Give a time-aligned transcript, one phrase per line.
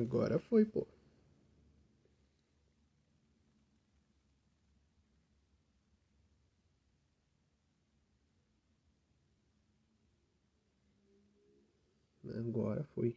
[0.00, 0.86] Agora foi, pô.
[12.38, 13.16] Agora foi.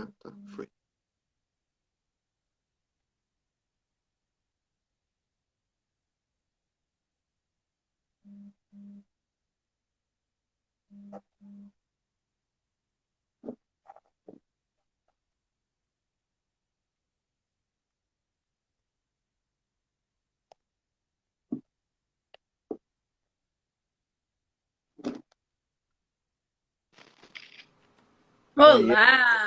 [0.00, 0.68] Ah, tá, foi.
[28.56, 29.39] Olá!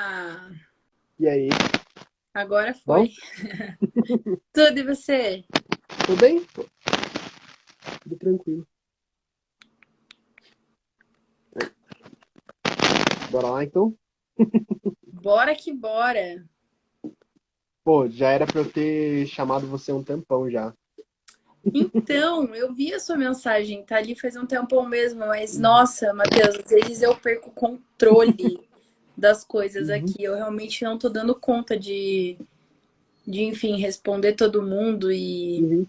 [1.18, 1.48] E aí?
[2.34, 3.06] Agora Bom?
[3.06, 3.10] foi.
[4.52, 5.44] Tudo e você?
[6.04, 6.44] Tudo bem?
[8.02, 8.66] Tudo tranquilo.
[13.30, 13.96] Bora lá então?
[15.06, 16.44] Bora que bora.
[17.84, 20.74] Pô, já era pra eu ter chamado você um tempão já.
[21.64, 26.56] Então, eu vi a sua mensagem, tá ali faz um tempão mesmo, mas nossa, Matheus,
[26.56, 28.58] às vezes eu perco o controle
[29.16, 29.94] das coisas Uhum.
[29.94, 30.22] aqui.
[30.22, 32.36] Eu realmente não tô dando conta de,
[33.26, 35.86] de enfim, responder todo mundo e Uhum.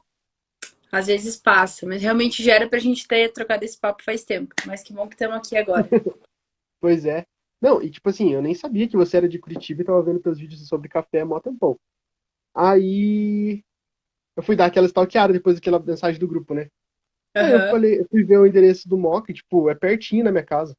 [0.91, 4.53] às vezes passa, mas realmente já era pra gente ter trocado esse papo faz tempo.
[4.66, 5.88] Mas que bom que estamos aqui agora.
[6.81, 7.25] Pois é.
[7.59, 10.19] Não, e tipo assim, eu nem sabia que você era de Curitiba e tava vendo
[10.19, 11.75] teus vídeos sobre café há mó tempão.
[12.53, 13.63] Aí
[14.38, 16.67] eu fui dar aquela stalkeada depois daquela mensagem do grupo, né?
[17.33, 20.31] Aí eu falei, eu fui ver o endereço do Moca, e, tipo, é pertinho da
[20.31, 20.75] minha casa.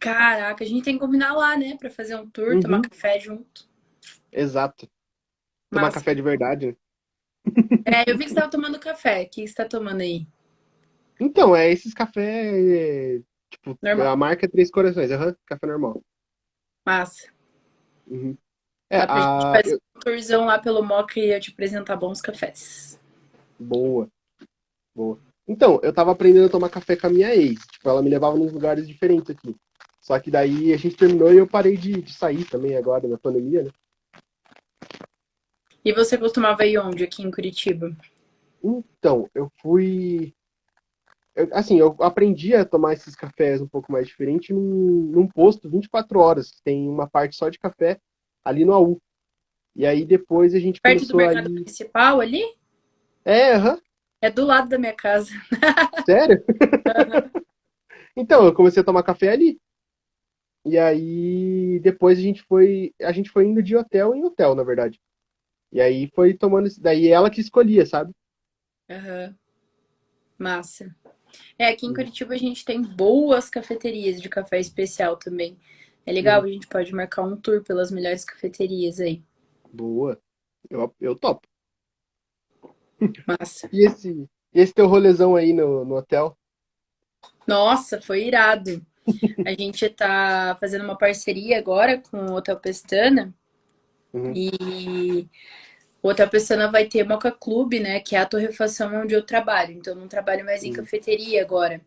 [0.00, 2.60] Caraca, a gente tem que combinar lá, né, Pra fazer um tour, Uhum.
[2.60, 3.68] tomar café junto.
[4.30, 4.88] Exato.
[5.70, 5.98] Tomar Massa.
[6.00, 6.76] café de verdade, né?
[7.84, 9.22] É, eu vi que você tava tomando café.
[9.22, 10.26] O que você tá tomando aí?
[11.20, 13.20] Então, é esses café,
[13.50, 14.06] tipo, Normal.
[14.08, 16.02] a marca é Três Corações, aham, café normal.
[16.86, 17.32] Massa.
[18.06, 18.36] Uhum.
[18.90, 19.62] É, Dá pra gente a...
[19.62, 23.00] fazer um tourzão lá pelo Moca e eu te apresentar bons cafés.
[23.58, 24.08] Boa,
[24.94, 25.18] boa.
[25.52, 27.60] Então, eu tava aprendendo a tomar café com a minha ex.
[27.72, 29.54] Tipo, ela me levava nos lugares diferentes aqui.
[30.00, 33.18] Só que daí a gente terminou e eu parei de, de sair também agora na
[33.18, 33.70] pandemia, né?
[35.84, 37.94] E você costumava ir onde aqui em Curitiba?
[38.64, 40.32] Então, eu fui.
[41.36, 45.68] eu- assim, eu aprendi a tomar esses cafés um pouco mais diferente num, num posto
[45.68, 46.50] 24 horas.
[46.64, 48.00] Tem uma parte só de café
[48.42, 48.98] ali no AU.
[49.76, 51.64] E aí depois a gente Perto do mercado ir.
[51.64, 52.42] principal ali?
[53.22, 53.78] É, aham,
[54.22, 55.30] É do lado da minha casa.
[56.06, 56.42] sério?
[58.16, 59.58] Então, eu comecei a tomar café ali.
[60.64, 64.62] E aí depois a gente foi, a gente foi indo de hotel em hotel, na
[64.62, 65.00] verdade.
[65.72, 68.12] E aí foi tomando, daí ela que escolhia, sabe?
[68.88, 69.36] Aham.
[70.38, 70.94] Massa.
[71.58, 71.94] É, aqui em Uhum.
[71.96, 75.58] Curitiba a gente tem boas cafeterias de café especial também.
[76.06, 76.16] É Uhum.
[76.16, 79.22] legal, a gente pode marcar um tour pelas melhores cafeterias aí.
[79.72, 80.20] Boa.
[80.70, 81.46] Eu, eu topo.
[83.26, 83.70] Massa.
[83.72, 86.36] E esse, e esse teu rolezão aí no, no hotel?
[87.46, 88.84] Nossa, foi irado.
[89.44, 93.34] A gente tá fazendo uma parceria agora com o Hotel Pestana
[94.14, 94.34] Uhum.
[94.34, 95.28] e
[96.02, 98.00] o Hotel Pestana vai ter Moca Clube, né?
[98.00, 99.72] Que é a torrefação onde eu trabalho.
[99.74, 100.76] Então, eu não trabalho mais em Uhum.
[100.76, 101.80] cafeteria agora.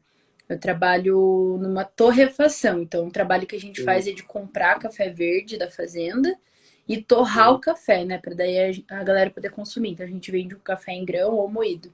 [0.49, 2.81] Eu trabalho numa torrefação.
[2.81, 3.85] Então, o trabalho que a gente Uhum.
[3.85, 6.37] faz é de comprar café verde da fazenda
[6.87, 7.55] e torrar Uhum.
[7.58, 8.17] o café, né?
[8.17, 9.91] Para daí a galera poder consumir.
[9.91, 11.93] Então, a gente vende o café em grão ou moído.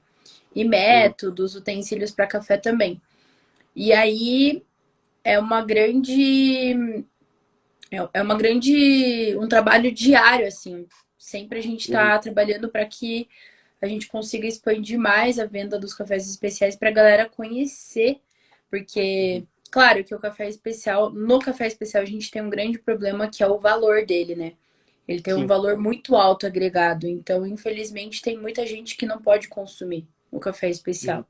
[0.54, 3.00] E métodos, utensílios para café também.
[3.76, 4.62] E aí
[5.24, 6.74] é uma grande
[7.90, 10.86] é- é uma grande um trabalho diário assim.
[11.16, 13.28] Sempre a gente está trabalhando para que
[13.80, 18.20] a gente consiga expandir mais a venda dos cafés especiais para a galera conhecer,
[18.70, 23.28] porque claro que o café especial, no café especial a gente tem um grande problema
[23.28, 24.52] que é o valor dele, né?
[25.06, 25.46] Ele tem um Sim.
[25.46, 30.70] valor muito alto agregado, então infelizmente tem muita gente que não pode consumir o café
[30.70, 31.26] especial.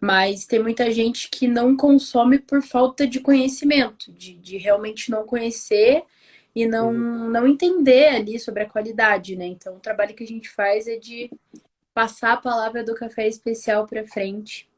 [0.00, 5.24] Mas tem muita gente que não consome por falta de conhecimento, de, de realmente não
[5.24, 6.02] conhecer
[6.54, 9.46] e não, não entender ali sobre a qualidade, né?
[9.46, 11.30] Então, o trabalho que a gente faz é de
[11.92, 14.68] passar a palavra do café especial para frente.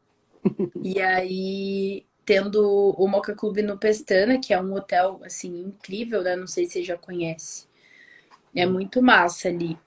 [0.83, 2.63] e aí, tendo
[2.97, 6.37] o Mocha Club no Pestana, que é um hotel, assim, incrível, né?
[6.37, 7.67] Não sei se você já conhece.
[8.57, 8.73] É uhum.
[8.73, 9.79] muito massa ali.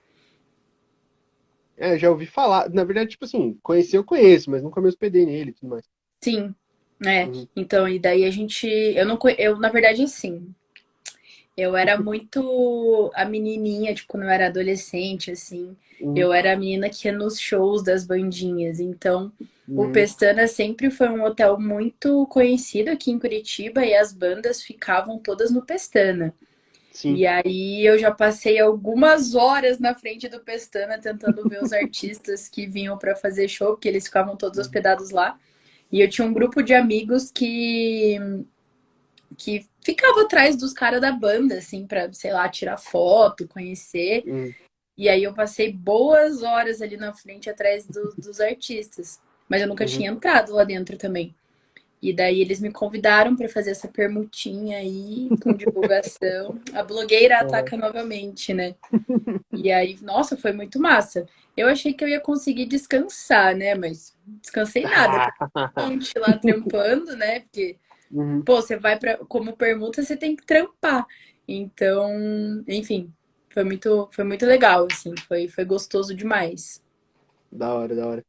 [1.75, 2.69] É, já ouvi falar.
[2.69, 5.85] Na verdade, tipo assim, conhecer eu conheço, mas nunca me hospedei nele e tudo mais.
[6.21, 6.53] Sim,
[7.03, 7.25] é.
[7.25, 7.47] Uhum.
[7.55, 8.67] Então, e daí a gente.
[8.67, 10.53] Eu não eu, na verdade, sim.
[11.57, 15.75] Eu era muito a menininha, tipo, quando eu era adolescente, assim.
[15.99, 16.15] Uhum.
[16.15, 18.79] Eu era a menina que ia nos shows das bandinhas.
[18.79, 19.31] Então,
[19.67, 19.89] uhum.
[19.89, 25.17] o Pestana sempre foi um hotel muito conhecido aqui em Curitiba e as bandas ficavam
[25.17, 26.35] todas no Pestana.
[26.99, 27.15] Sim.
[27.15, 32.49] E aí eu já passei algumas horas na frente do Pestana tentando ver os artistas
[32.49, 35.39] que vinham para fazer show, porque eles ficavam todos hospedados lá.
[35.89, 38.17] E eu tinha um grupo de amigos que
[39.37, 44.25] que ficava atrás dos caras da banda, assim, para sei lá, tirar foto, conhecer.
[44.27, 44.53] Hum.
[44.97, 49.21] E aí eu passei boas horas ali na frente atrás do, dos artistas.
[49.47, 49.89] Mas eu nunca uhum.
[49.89, 51.33] tinha entrado lá dentro também.
[52.01, 56.59] E daí eles me convidaram para fazer essa permutinha aí com divulgação.
[56.73, 58.75] A blogueira ataca novamente, né?
[59.53, 61.25] E aí, nossa, foi muito massa.
[61.57, 63.75] Eu achei que eu ia conseguir descansar, né?
[63.75, 65.33] Mas descansei nada.
[65.89, 67.41] Gente lá trampando, né?
[67.41, 67.77] Porque,
[68.09, 68.41] uhum.
[68.43, 71.05] pô, você vai para como permuta, você tem que trampar.
[71.45, 73.11] Então, enfim,
[73.49, 76.81] foi muito, foi muito legal, assim, foi, foi gostoso demais.
[77.51, 78.25] Da hora, da hora.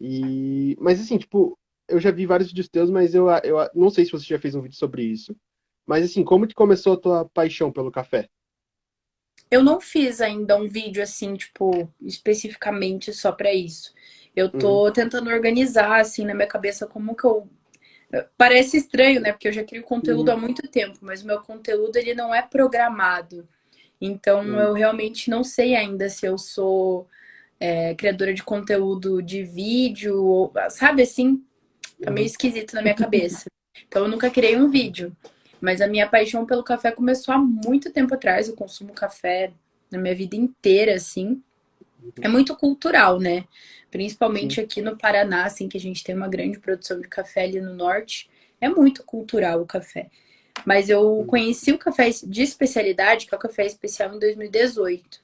[0.00, 4.04] E, mas assim, tipo, eu já vi vários vídeos teus, mas eu, eu não sei
[4.04, 5.36] se você já fez um vídeo sobre isso.
[5.86, 8.28] Mas assim, como que começou a tua paixão pelo café?
[9.50, 13.92] Eu não fiz ainda um vídeo assim, tipo, especificamente só para isso.
[14.34, 14.92] Eu tô uhum.
[14.92, 17.46] tentando organizar assim na minha cabeça como que eu
[18.36, 19.32] Parece estranho, né?
[19.32, 20.34] Porque eu já crio conteúdo uhum.
[20.34, 23.48] há muito tempo, mas o meu conteúdo ele não é programado.
[24.00, 24.60] Então uhum.
[24.60, 27.08] eu realmente não sei ainda se eu sou
[27.58, 31.42] é, criadora de conteúdo de vídeo, ou, sabe assim?
[32.02, 33.46] Tá meio esquisito na minha cabeça.
[33.86, 35.16] Então eu nunca criei um vídeo.
[35.60, 38.48] Mas a minha paixão pelo café começou há muito tempo atrás.
[38.48, 39.52] Eu consumo café
[39.90, 41.40] na minha vida inteira, assim.
[42.20, 43.44] É muito cultural, né?
[43.90, 44.62] Principalmente Sim.
[44.62, 47.74] aqui no Paraná, assim, que a gente tem uma grande produção de café ali no
[47.74, 48.28] norte.
[48.60, 50.10] É muito cultural o café.
[50.66, 55.20] Mas eu conheci o café de especialidade, que é o café especial, em 2018.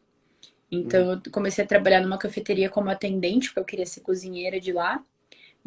[0.71, 4.73] Então, eu comecei a trabalhar numa cafeteria como atendente, porque eu queria ser cozinheira de
[4.73, 5.03] lá.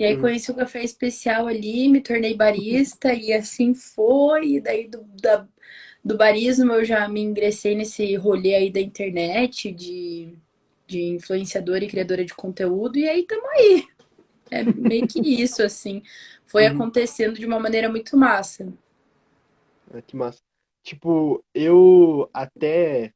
[0.02, 0.22] E aí hum.
[0.22, 4.54] conheci o café especial ali, me tornei barista e assim foi.
[4.54, 5.48] E daí do, da,
[6.04, 10.34] do barismo eu já me ingressei nesse rolê aí da internet, de,
[10.88, 13.88] de influenciadora e criadora de conteúdo, e aí tamo aí.
[14.50, 16.02] É meio que isso, assim.
[16.48, 16.74] Foi uhum.
[16.74, 18.74] acontecendo de uma maneira muito massa.
[19.94, 20.42] Ah, que massa.
[20.82, 23.14] Tipo, eu até.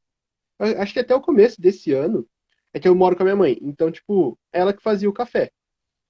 [0.78, 2.24] Acho que até o começo desse ano
[2.72, 3.58] é que eu moro com a minha mãe.
[3.60, 5.50] Então, tipo, ela que fazia o café.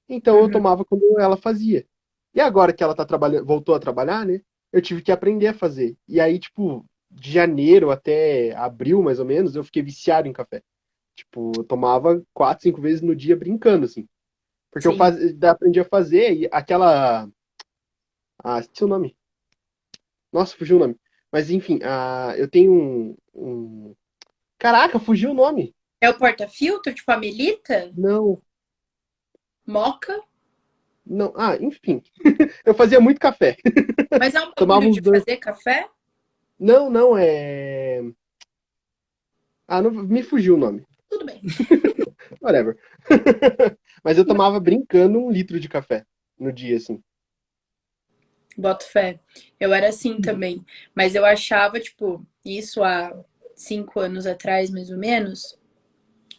[0.09, 0.43] Então uhum.
[0.43, 1.87] eu tomava quando ela fazia.
[2.35, 4.41] E agora que ela tá trabalhando, voltou a trabalhar, né?
[4.73, 5.97] Eu tive que aprender a fazer.
[6.07, 10.63] E aí, tipo, de janeiro até abril, mais ou menos, eu fiquei viciado em café.
[11.17, 14.07] Tipo, eu tomava quatro, cinco vezes no dia brincando, assim.
[14.71, 14.93] Porque Sim.
[14.93, 15.43] eu faz...
[15.43, 17.27] aprendi a fazer e aquela.
[18.45, 19.17] Ah, esqueci o nome.
[20.31, 20.97] Nossa, fugiu o nome.
[21.33, 23.95] Mas enfim, ah, eu tenho um, um.
[24.59, 25.75] Caraca, fugiu o nome.
[26.01, 27.91] É o porta-filtro, tipo a Melita?
[27.97, 28.39] Não.
[29.67, 30.23] Moca?
[31.05, 32.03] Não, ah, enfim.
[32.65, 33.57] eu fazia muito café.
[34.19, 35.21] Mas é um bagulho de dois...
[35.21, 35.89] fazer café?
[36.59, 38.03] Não, não, é.
[39.69, 40.85] Ah, não, me fugiu o nome.
[41.09, 41.41] Tudo bem.
[42.41, 42.77] Whatever.
[44.03, 46.05] Mas eu tomava brincando um litro de café
[46.39, 47.03] no dia, assim.
[48.57, 49.21] Boto fé.
[49.61, 50.21] Eu era assim uhum.
[50.21, 50.65] também.
[50.95, 53.13] Mas eu achava, tipo, isso há
[53.55, 55.59] cinco anos atrás, mais ou menos.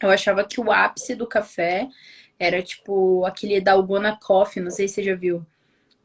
[0.02, 1.88] Eu achava que o ápice do café
[2.40, 5.46] era tipo aquele Dalgona Coffee, não sei se você já viu.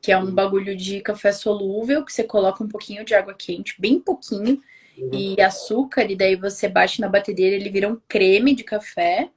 [0.00, 3.74] Que é um bagulho de café solúvel, que você coloca um pouquinho de água quente,
[3.78, 4.60] bem pouquinho,
[4.98, 5.10] uhum.
[5.12, 9.30] e açúcar, e daí você bate na batedeira, ele vira um creme de café.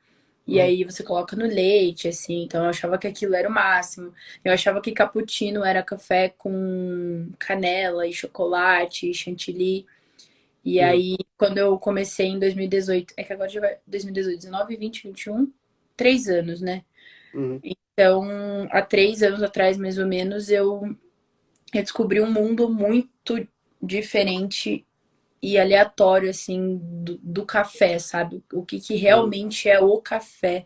[0.47, 0.63] E uhum.
[0.63, 2.43] aí você coloca no leite, assim.
[2.43, 4.13] Então eu achava que aquilo era o máximo.
[4.43, 9.85] Eu achava que cappuccino era café com canela e chocolate e chantilly.
[10.63, 10.85] E uhum.
[10.85, 15.51] aí, quando eu comecei em 2018, é que agora já vai 2018, 19, 20, 21,
[15.95, 16.83] três anos, né?
[17.33, 17.59] Uhum.
[17.63, 20.95] Então, há três anos atrás, mais ou menos, eu,
[21.73, 23.47] eu descobri um mundo muito
[23.81, 24.85] diferente
[25.41, 28.43] e aleatório, assim, do, do café, sabe?
[28.51, 30.65] O que, que realmente é o café.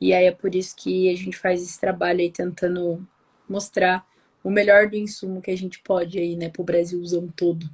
[0.00, 3.06] E aí é por isso que a gente faz esse trabalho aí tentando
[3.48, 4.06] mostrar
[4.42, 7.68] o melhor do insumo que a gente pode aí, né, pro Brasilzão todo.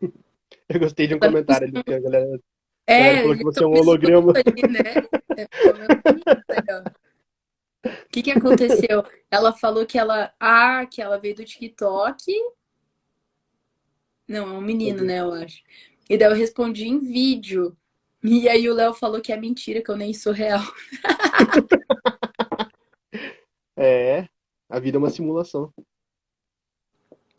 [0.68, 2.40] Eu gostei de um comentário ali que a galera,
[2.86, 4.32] É, falou que você é um holograma.
[4.34, 5.06] né?
[5.36, 6.84] É, legal.
[7.84, 9.04] O que que aconteceu?
[9.30, 12.32] Ela falou que ela, ah, que ela veio do TikTok.
[14.28, 15.62] Não, é um menino, né, eu acho.
[16.08, 17.76] E daí eu respondi em vídeo.
[18.22, 20.60] E aí o Léo falou que é mentira, que eu nem sou real.
[23.74, 24.28] É,
[24.68, 25.72] a vida é uma simulação.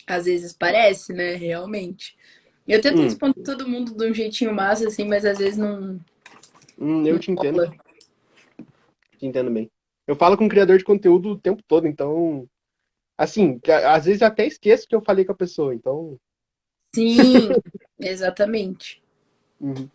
[0.05, 1.35] Às vezes parece, né?
[1.35, 2.17] Realmente.
[2.67, 5.99] Eu tento Hum, responder todo mundo de um jeitinho massa, assim, mas às vezes não,
[6.77, 7.73] hum, eu não te entendo, rola.
[9.17, 9.71] te entendo bem.
[10.07, 12.47] Eu falo com criador de conteúdo o tempo todo, então,
[13.17, 16.19] assim, às vezes eu até esqueço que eu falei com a pessoa, então,
[16.95, 17.61] Sim,
[17.99, 18.99] exatamente.
[19.59, 19.89] uhum.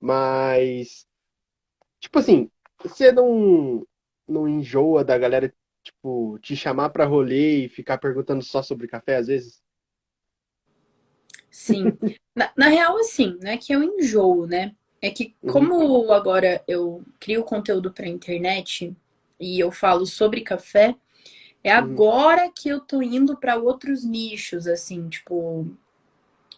[0.00, 1.06] Mas,
[2.00, 2.50] tipo assim,
[2.82, 3.86] você não,
[4.28, 9.16] não enjoa da galera, tipo, te chamar pra rolê e ficar perguntando só sobre café
[9.18, 9.62] às vezes?
[11.56, 11.98] Sim.
[12.34, 14.74] Na, na real, assim, não é que eu enjoo, né?
[15.00, 18.94] É que Uhum, como agora eu crio conteúdo pra internet
[19.40, 20.94] e eu falo sobre café,
[21.64, 25.66] é agora que eu tô indo pra outros nichos, assim, tipo,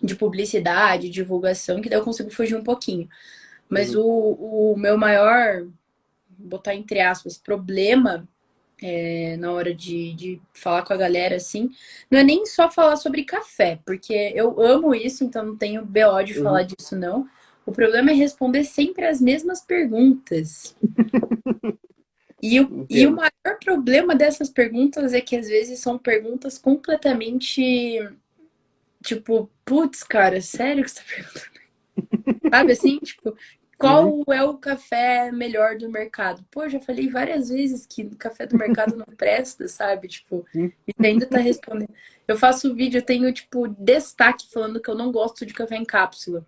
[0.02, 3.08] de publicidade, divulgação, que daí eu consigo fugir um pouquinho.
[3.68, 5.66] Mas uhum, o, o meu maior,
[6.28, 8.28] botar entre aspas, problema
[8.82, 11.70] é, na hora de, de falar com a galera, assim,
[12.10, 16.22] não é nem só falar sobre café, porque eu amo isso, então não tenho BO
[16.24, 17.28] de falar uhum, disso, não.
[17.66, 20.74] O problema é responder sempre as mesmas perguntas.
[22.40, 28.08] E o, e o maior problema dessas perguntas é que às vezes são perguntas completamente,
[29.02, 31.58] tipo, putz, cara, sério que você tá perguntando?
[32.48, 32.98] Sabe assim?
[33.00, 33.36] Tipo,
[33.80, 36.44] Uhum, qual é o café melhor do mercado?
[36.50, 40.08] Pô, eu já falei várias vezes que o café do mercado não presta, sabe?
[40.08, 41.92] Tipo, uhum, e ainda tá respondendo.
[42.26, 45.84] Eu faço vídeo, eu tenho, tipo, destaque falando que eu não gosto de café em
[45.84, 46.46] cápsula.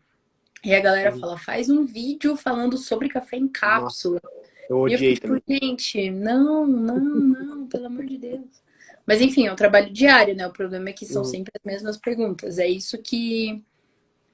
[0.65, 1.21] E a galera uhum.
[1.21, 4.21] fala, faz um vídeo falando sobre café em Nossa, cápsula.
[4.69, 5.43] eu E eu fico odiei tipo, também.
[5.49, 8.63] gente, não, não, não, pelo amor de Deus.
[9.07, 10.47] Mas enfim, é um trabalho diário, né?
[10.47, 11.25] O problema é que são Uhum.
[11.25, 12.59] sempre as mesmas perguntas.
[12.59, 13.65] É isso que,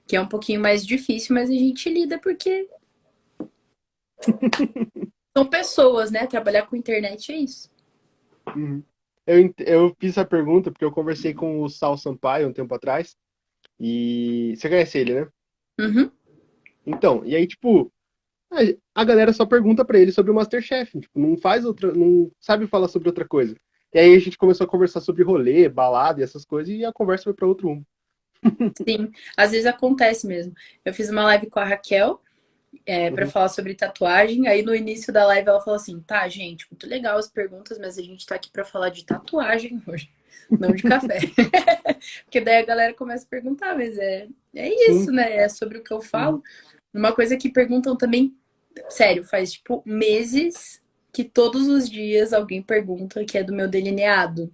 [0.07, 2.69] que é um pouquinho mais difícil, mas a gente lida porque
[5.37, 6.27] são pessoas, né?
[6.27, 7.71] Trabalhar com internet é isso.
[8.55, 8.83] Uhum.
[9.27, 13.17] Eu, eu fiz essa pergunta porque eu conversei com o Sal Sampaio um tempo atrás.
[13.79, 15.29] E você conhece ele, né?
[15.79, 16.11] Uhum.
[16.87, 17.93] Então, e aí, tipo,
[18.95, 21.01] a galera só pergunta pra ele sobre o MasterChef.
[21.01, 23.57] Tipo, não faz outra, não sabe falar sobre outra coisa.
[23.93, 26.93] E aí a gente começou a conversar sobre rolê, balada e essas coisas, e a
[26.93, 27.87] conversa foi pra outro rumo.
[28.77, 30.53] Sim, às vezes acontece mesmo.
[30.85, 32.21] Eu fiz uma live com a Raquel,
[32.85, 33.31] é, para Uhum.
[33.31, 34.49] falar sobre tatuagem.
[34.49, 37.99] Aí no início da live ela falou assim: tá, gente, muito legal as perguntas, mas
[37.99, 40.11] a gente tá aqui para falar de tatuagem hoje,
[40.51, 41.19] não de café.
[42.25, 45.37] Porque daí a galera começa a perguntar, mas é, é isso, Sim, né?
[45.37, 46.43] É sobre o que eu falo.
[46.93, 48.35] Uma coisa que perguntam também,
[48.89, 54.53] sério, faz tipo meses que todos os dias alguém pergunta que é do meu delineado.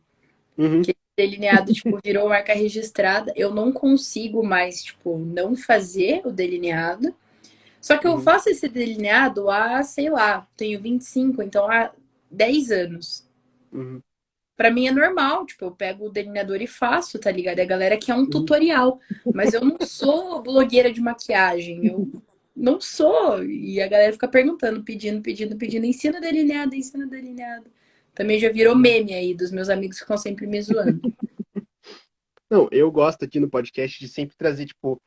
[0.56, 0.82] Uhum,
[1.16, 3.32] Delineado, tipo, virou marca registrada.
[3.36, 7.14] Eu não consigo mais, tipo, não fazer o delineado.
[7.82, 11.92] Só que eu uhum, faço esse delineado há, sei lá, tenho 25, então há
[12.30, 13.28] 10 anos.
[13.72, 14.00] uhum,
[14.56, 17.58] Pra mim é normal, tipo, eu pego o delineador e faço, tá ligado?
[17.58, 19.00] E a galera quer um uhum, tutorial.
[19.34, 22.08] Mas eu não sou blogueira de maquiagem, eu
[22.54, 23.42] não sou.
[23.44, 27.66] E a galera fica perguntando, pedindo, pedindo, pedindo, ensina delineado, ensina delineado.
[28.14, 28.80] Também já virou uhum.
[28.80, 31.00] meme aí dos meus amigos que ficam sempre me zoando.
[32.48, 35.02] Não, eu gosto aqui no podcast de sempre trazer, tipo,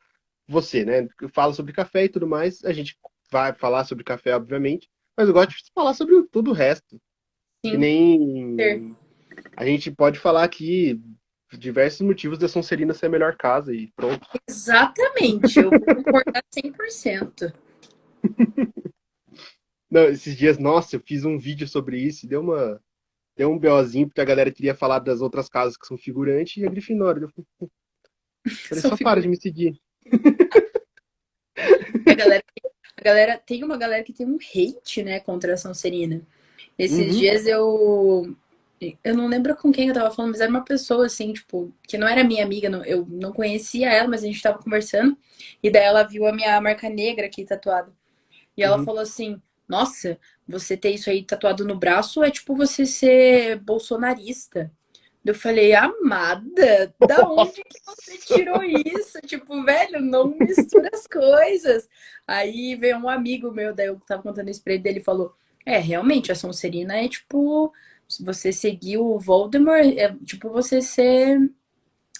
[0.48, 1.08] você, né?
[1.20, 2.64] Eu falo sobre café e tudo mais.
[2.64, 2.96] A gente
[3.30, 7.00] vai falar sobre café, obviamente, mas eu gosto de falar sobre tudo o resto.
[7.62, 8.78] Que Sim, ter.
[8.78, 8.96] nem
[9.56, 11.00] a gente pode falar aqui
[11.58, 14.26] diversos motivos da Sonserina ser a melhor casa e pronto.
[14.48, 17.52] Exatamente, eu vou concordar 100%.
[19.90, 22.82] Não, esses dias, nossa, eu fiz um vídeo sobre isso e deu uma,
[23.36, 26.66] deu um BOzinho, porque a galera queria falar das outras casas que são figurantes e
[26.66, 27.22] a Grifinória.
[27.22, 29.80] Eu falei, São só para de me seguir.
[32.06, 32.44] A galera,
[32.96, 36.22] a galera, tem uma galera que tem um hate, né, contra a Sonserina.
[36.78, 38.36] Esses Uhum, dias eu.
[39.04, 41.98] Eu não lembro com quem eu tava falando, mas era uma pessoa assim, tipo, que
[41.98, 45.16] não era minha amiga, não- eu não conhecia ela, mas a gente tava conversando.
[45.62, 47.92] E daí ela viu a minha marca negra aqui tatuada.
[48.56, 48.78] E ela uhum.
[48.78, 54.70] falou assim: Nossa, você ter isso aí tatuado no braço é tipo você ser bolsonarista.
[55.30, 59.20] Eu falei, amada, da onde que você tirou isso?
[59.22, 61.88] Tipo, velho, não mistura as coisas.
[62.26, 65.78] Aí veio um amigo meu, daí eu tava contando isso pra ele, ele falou: É,
[65.78, 67.72] realmente, a Sonserina é tipo
[68.20, 71.40] você seguir o Voldemort é tipo você ser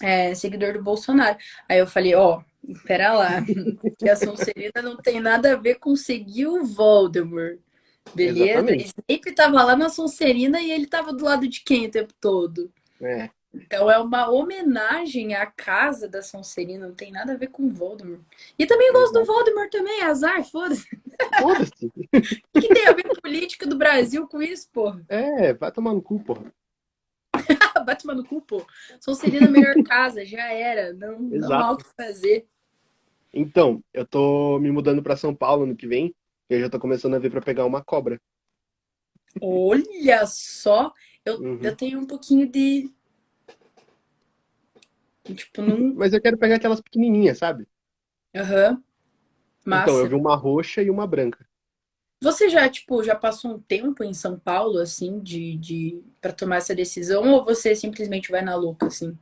[0.01, 1.37] é, seguidor do Bolsonaro.
[1.67, 3.41] Aí eu falei, ó, oh, pera lá,
[3.97, 7.59] que a Sonserina não tem nada a ver com seguir o Voldemort.
[8.13, 8.59] Beleza?
[8.59, 8.85] Exatamente.
[8.85, 12.71] Snape tava lá na Sonserina e ele tava do lado de quem o tempo todo?
[13.01, 13.29] É.
[13.53, 18.21] Então é uma homenagem à casa da Sonserina, não tem nada a ver com Voldemort.
[18.57, 20.87] E também gosto do Voldemort também, azar, foda-se.
[21.39, 21.85] Foda-se.
[21.85, 21.91] O
[22.61, 25.03] que tem a ver com política do Brasil com isso, porra?
[25.09, 26.51] É, vai tomar no cu, porra.
[27.85, 28.65] vai tomar no cu, pô.
[28.99, 30.93] Sonserina é melhor casa, já era.
[30.93, 32.47] Não, não há o que fazer.
[33.33, 36.13] Então, eu tô me mudando para São Paulo no que vem,
[36.49, 38.19] e eu já tô começando a ver para pegar uma cobra.
[39.41, 40.91] Olha só,
[41.27, 41.59] eu, uhum.
[41.61, 42.91] eu tenho um pouquinho de
[45.35, 45.93] Tipo, não...
[45.95, 47.67] Mas eu quero pegar aquelas pequenininhas, sabe?
[48.35, 48.71] Aham.
[48.71, 48.83] Uhum.
[49.81, 51.45] Então, eu vi uma roxa e uma branca.
[52.21, 56.57] Você já, tipo, já passou um tempo em São Paulo, assim, de, de para tomar
[56.57, 59.17] essa decisão, ou você simplesmente vai na louca, assim?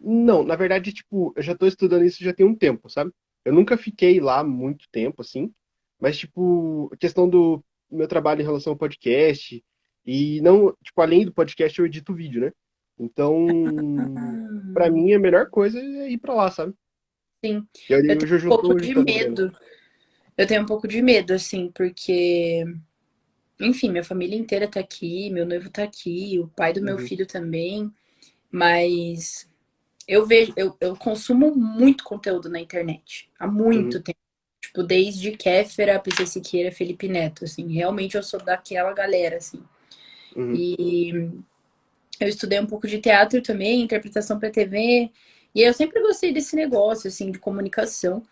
[0.00, 3.10] Não, na verdade, tipo, eu já tô estudando isso já tem um tempo, sabe?
[3.44, 5.52] Eu nunca fiquei lá muito tempo, assim,
[5.98, 9.64] mas, tipo, a questão do meu trabalho em relação ao podcast,
[10.06, 12.52] e não, tipo, além do podcast, eu edito vídeo, né?
[12.98, 13.46] Então,
[14.74, 16.74] para mim, a melhor coisa é ir para lá, sabe?
[17.44, 17.66] Sim.
[17.88, 19.52] Eu, eu tenho um pouco de medo.
[20.36, 22.64] Eu tenho um pouco de medo, assim, porque.
[23.58, 27.06] Enfim, minha família inteira tá aqui, meu noivo tá aqui, o pai do meu uhum.
[27.06, 27.92] filho também.
[28.50, 29.48] Mas
[30.08, 33.30] eu vejo, eu, eu consumo muito conteúdo na internet.
[33.38, 34.02] Há muito uhum.
[34.02, 34.18] tempo.
[34.62, 37.72] Tipo, desde Kéfera, PC Siqueira, Felipe Neto, assim.
[37.72, 39.62] Realmente eu sou daquela galera, assim.
[40.36, 40.54] Uhum.
[40.54, 41.10] E
[42.20, 45.10] eu estudei um pouco de teatro também, interpretação para TV,
[45.54, 48.22] e eu sempre gostei desse negócio, assim, de comunicação.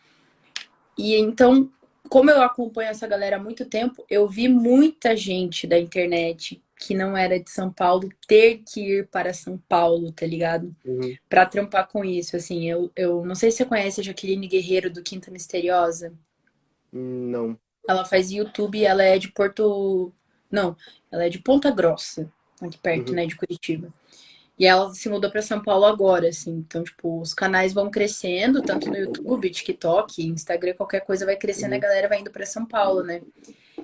[0.96, 1.70] E então,
[2.08, 6.94] como eu acompanho essa galera há muito tempo, eu vi muita gente da internet que
[6.94, 10.74] não era de São Paulo ter que ir para São Paulo, tá ligado?
[10.84, 11.16] Uhum.
[11.28, 12.70] Pra trampar com isso, assim.
[12.70, 16.12] Eu, eu não sei se você conhece a Jaqueline Guerreiro do Quinta Misteriosa.
[16.92, 17.58] Não.
[17.86, 20.12] Ela faz YouTube, ela é de Porto.
[20.50, 20.76] Não,
[21.10, 22.30] ela é de Ponta Grossa
[22.60, 23.14] aqui perto, uhum.
[23.14, 23.92] né, de Curitiba.
[24.58, 26.50] E ela se mudou para São Paulo agora, assim.
[26.50, 31.70] Então, tipo, os canais vão crescendo, tanto no YouTube, TikTok, Instagram, qualquer coisa vai crescendo,
[31.70, 31.78] uhum.
[31.78, 33.22] a galera vai indo para São Paulo, né?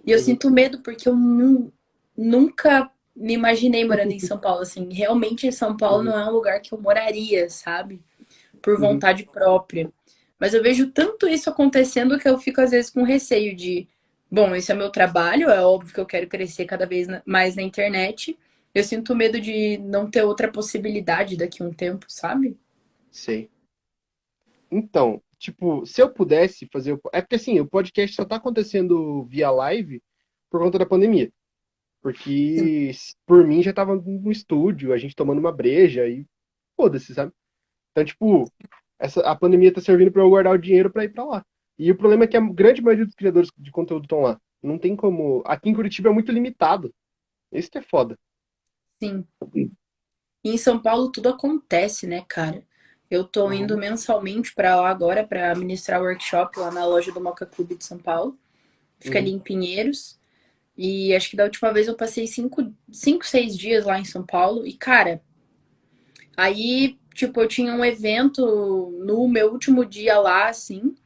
[0.05, 0.25] E eu uhum.
[0.25, 1.73] sinto medo porque eu nu
[2.17, 4.93] nunca me imaginei morando em São Paulo, assim.
[4.93, 6.05] Realmente, São Paulo uhum.
[6.05, 8.01] não é um lugar que eu moraria, sabe?
[8.61, 8.81] Por uhum.
[8.81, 9.91] vontade própria.
[10.39, 13.89] Mas eu vejo tanto isso acontecendo que eu fico, às vezes, com receio de...
[14.35, 17.63] Bom, esse é meu trabalho, é óbvio que eu quero crescer cada vez mais na
[17.63, 18.37] internet
[18.75, 22.59] eu sinto medo de não ter outra possibilidade daqui a um tempo, sabe?
[23.11, 23.49] Sei.
[24.69, 26.95] Então, tipo, se eu pudesse fazer.
[26.95, 27.01] O...
[27.13, 30.03] É porque assim, o podcast só tá acontecendo via live
[30.51, 31.33] por conta da pandemia.
[32.03, 32.91] Porque
[33.25, 36.27] por mim já tava no estúdio, a gente tomando uma breja e
[36.77, 37.33] foda-se, sabe?
[37.93, 38.53] Então, tipo,
[38.99, 41.47] essa, a pandemia tá servindo para eu guardar o dinheiro para ir para lá.
[41.79, 44.41] E o problema é que a grande maioria dos criadores de conteúdo estão lá.
[44.63, 45.43] Não tem como.
[45.45, 46.95] Aqui em Curitiba é muito limitado.
[47.53, 48.19] Isso que é foda.
[49.03, 49.25] Sim.
[49.55, 52.65] E em São Paulo tudo acontece, né, cara?
[53.11, 53.53] Eu tô uhum.
[53.53, 57.85] indo mensalmente para lá agora para ministrar workshop lá na loja do Moca Clube de
[57.85, 58.39] São Paulo.
[58.99, 59.25] Fica uhum.
[59.25, 60.19] ali em Pinheiros.
[60.77, 64.25] E acho que da última vez eu passei cinco, cinco, seis dias lá em São
[64.25, 64.67] Paulo.
[64.67, 65.23] E, cara,
[66.37, 70.97] aí, tipo, eu tinha um evento no meu último dia lá, assim.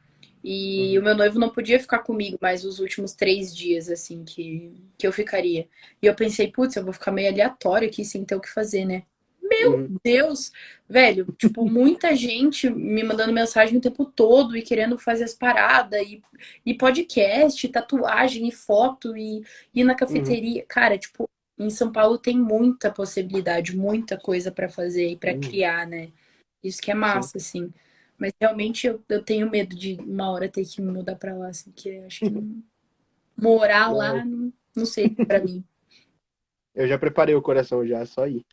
[0.43, 1.01] E uhum.
[1.01, 5.05] o meu noivo não podia ficar comigo mais os últimos três dias, assim, que, que
[5.05, 5.67] eu ficaria.
[6.01, 8.85] E eu pensei, putz, eu vou ficar meio aleatório aqui sem ter o que fazer,
[8.85, 9.03] né?
[9.41, 9.95] Meu uhum.
[10.03, 10.51] Deus!
[10.87, 16.01] Velho, tipo, muita gente me mandando mensagem o tempo todo e querendo fazer as paradas,
[16.01, 16.21] e,
[16.65, 20.61] e podcast, e tatuagem, e foto, e ir na cafeteria.
[20.61, 20.67] Uhum.
[20.67, 25.41] Cara, tipo, em São Paulo tem muita possibilidade, muita coisa para fazer e para uhum.
[25.41, 26.09] criar, né?
[26.63, 27.65] Isso que é massa, Sim.
[27.65, 27.73] assim.
[28.19, 31.47] Mas realmente eu, eu tenho medo de uma hora ter que me mudar pra lá,
[31.47, 32.31] assim, que acho que
[33.41, 35.63] morar lá, não, não sei pra mim.
[36.75, 38.45] Eu já preparei o coração já, só ir.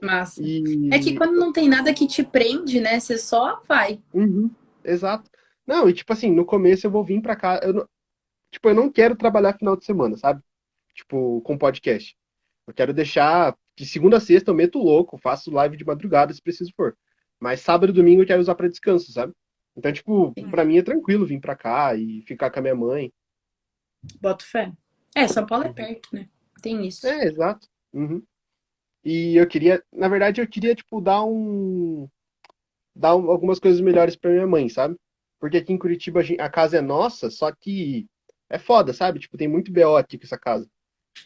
[0.00, 0.42] Massa.
[0.42, 0.90] E...
[0.92, 2.98] É que quando não tem nada que te prende, né?
[2.98, 4.00] Você só vai.
[4.12, 4.50] Uhum,
[4.84, 5.30] exato.
[5.66, 7.60] Não, e tipo assim, no começo eu vou vir pra cá.
[7.62, 7.88] Eu não...
[8.50, 10.42] Tipo, eu não quero trabalhar final de semana, sabe?
[10.94, 12.16] Tipo, com podcast.
[12.66, 16.42] Eu quero deixar de segunda a sexta eu meto louco, faço live de madrugada se
[16.42, 16.96] preciso for.
[17.42, 19.32] Mas sábado e domingo eu quero usar para descanso, sabe?
[19.76, 23.12] Então, tipo, para mim é tranquilo vir para cá e ficar com a minha mãe.
[24.20, 24.72] Boto fé.
[25.12, 26.28] É, São Paulo é perto, né?
[26.62, 27.04] Tem isso.
[27.04, 27.66] É, exato.
[27.92, 28.22] Uhum.
[29.04, 32.08] E eu queria, na verdade, eu queria, tipo, dar um.
[32.94, 34.94] dar algumas coisas melhores para minha mãe, sabe?
[35.40, 38.06] Porque aqui em Curitiba a casa é nossa, só que
[38.48, 39.18] é foda, sabe?
[39.18, 40.70] Tipo, tem muito BO aqui com essa casa.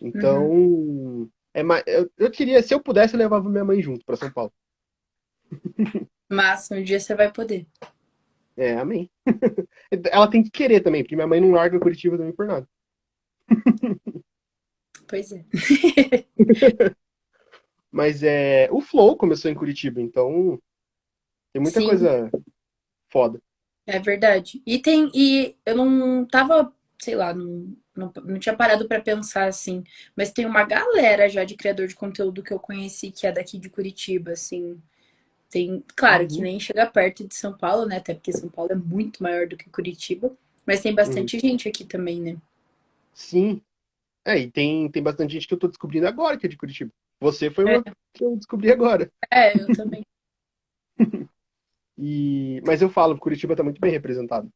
[0.01, 1.31] Então, uhum.
[1.53, 4.33] é mais, eu, eu queria, se eu pudesse, eu levava minha mãe junto para São
[4.33, 4.51] Paulo.
[6.31, 7.67] Mas um dia você vai poder.
[8.57, 9.11] É, amém.
[10.11, 12.69] Ela tem que querer também, porque minha mãe não larga Curitiba também por nada.
[15.09, 15.45] Pois é.
[17.91, 20.61] Mas é, o Flow começou em Curitiba, então
[21.53, 21.87] tem muita Sim.
[21.87, 22.31] coisa
[23.11, 23.41] foda.
[23.87, 24.63] É verdade.
[24.67, 29.47] E tem e eu não tava, sei lá, não, não, não tinha parado para pensar
[29.47, 29.85] assim,
[30.17, 33.59] mas tem uma galera já de criador de conteúdo que eu conheci que é daqui
[33.59, 34.83] de Curitiba, assim.
[35.57, 36.29] Tem, claro, uhum.
[36.29, 37.97] que nem chega perto de São Paulo, né?
[37.97, 40.31] Até porque São Paulo é muito maior do que Curitiba,
[40.67, 41.41] mas tem bastante uhum.
[41.41, 42.37] gente aqui também, né?
[43.15, 43.63] Sim.
[44.23, 46.91] É, e tem, tem bastante gente que eu tô descobrindo agora que é de Curitiba.
[47.23, 47.79] Você foi é.
[47.79, 49.11] uma que eu descobri agora.
[49.33, 50.03] É, eu também.
[51.97, 52.61] e...
[52.67, 54.51] Mas eu falo, Curitiba tá muito bem representado.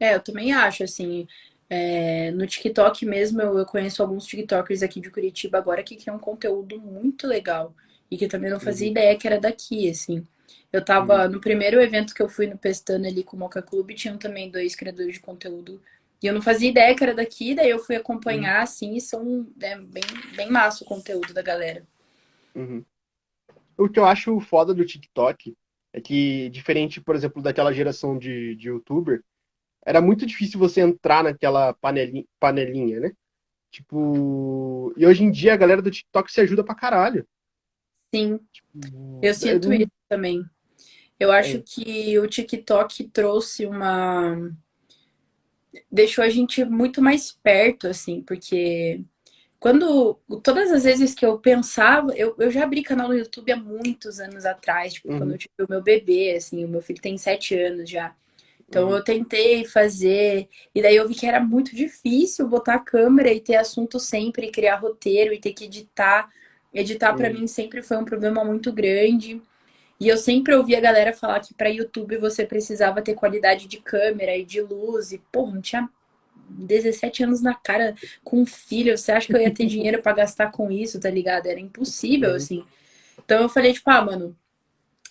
[0.00, 1.28] É, eu também acho, assim.
[1.68, 2.30] É...
[2.30, 6.18] no TikTok mesmo, eu, eu conheço alguns TikTokers aqui de Curitiba agora que criam um
[6.18, 7.74] conteúdo muito legal.
[8.14, 8.92] E que eu também não fazia uhum.
[8.92, 10.24] ideia que era daqui, assim.
[10.72, 11.32] Eu tava uhum.
[11.32, 14.48] no primeiro evento que eu fui no Pestana ali com o Moca Clube, tinham também
[14.48, 15.80] dois criadores de conteúdo
[16.22, 18.62] e eu não fazia ideia que era daqui, daí eu fui acompanhar, uhum.
[18.62, 20.02] assim, e são é, bem,
[20.34, 21.86] bem massa o conteúdo da galera.
[22.54, 22.82] Uhum.
[23.76, 25.54] O que eu acho foda do TikTok
[25.92, 29.22] é que, diferente, por exemplo, daquela geração de, de youtuber,
[29.84, 33.12] era muito difícil você entrar naquela panelinha, panelinha, né?
[33.70, 34.94] Tipo.
[34.96, 37.26] E hoje em dia a galera do TikTok se ajuda pra caralho.
[38.14, 38.40] Sim.
[39.22, 39.76] Eu sinto é...
[39.78, 40.44] isso também.
[41.18, 41.62] Eu acho é.
[41.64, 44.52] que o TikTok trouxe uma
[45.90, 49.00] deixou a gente muito mais perto, assim, porque
[49.58, 53.56] quando todas as vezes que eu pensava, eu, eu já abri canal no YouTube há
[53.56, 55.18] muitos anos atrás, tipo, uhum.
[55.18, 58.14] quando eu tive o meu bebê, assim, o meu filho tem sete anos já.
[58.68, 58.96] Então uhum.
[58.96, 63.40] eu tentei fazer, e daí eu vi que era muito difícil botar a câmera e
[63.40, 66.28] ter assunto sempre, criar roteiro e ter que editar.
[66.74, 69.40] Editar para mim sempre foi um problema muito grande.
[70.00, 73.78] E eu sempre ouvi a galera falar que para YouTube você precisava ter qualidade de
[73.78, 75.12] câmera e de luz.
[75.12, 75.88] E, porra, não tinha
[76.50, 78.98] 17 anos na cara com um filho.
[78.98, 81.46] Você acha que eu ia ter dinheiro para gastar com isso, tá ligado?
[81.46, 82.36] Era impossível, uhum.
[82.36, 82.64] assim.
[83.24, 84.36] Então eu falei, tipo, ah, mano,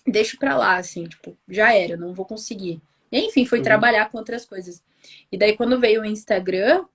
[0.05, 2.81] deixa pra lá, assim, tipo, já era, não vou conseguir.
[3.11, 3.63] E, enfim, fui uhum.
[3.63, 4.83] trabalhar com outras coisas.
[5.31, 6.85] E daí, quando veio o Instagram,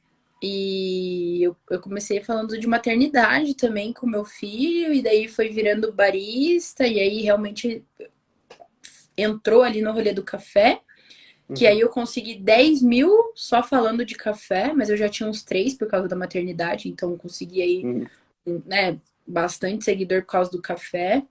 [0.41, 5.93] e eu, eu, comecei falando de maternidade também com meu filho, e daí foi virando
[5.93, 7.85] barista, e aí realmente
[9.17, 10.81] entrou ali no rolê do café.
[11.55, 11.71] Que uhum.
[11.71, 15.75] aí eu consegui 10 mil só falando de café, mas eu já tinha uns três
[15.75, 18.63] por causa da maternidade, então consegui aí, uhum.
[18.67, 21.25] né, bastante seguidor por causa do café.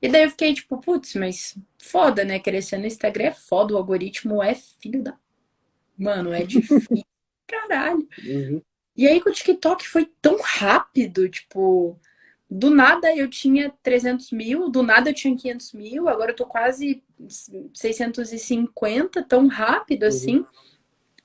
[0.00, 2.38] E daí eu fiquei tipo, putz, mas foda, né?
[2.38, 5.16] Crescer no Instagram é foda, o algoritmo é filho da.
[5.96, 7.04] Mano, é difícil
[7.54, 8.08] caralho.
[8.24, 8.62] Uhum.
[8.96, 11.98] E aí com o TikTok foi tão rápido, tipo,
[12.48, 16.46] do nada eu tinha 300 mil, do nada eu tinha 500 mil, agora eu tô
[16.46, 17.02] quase
[17.72, 20.08] 650, tão rápido uhum.
[20.08, 20.44] assim,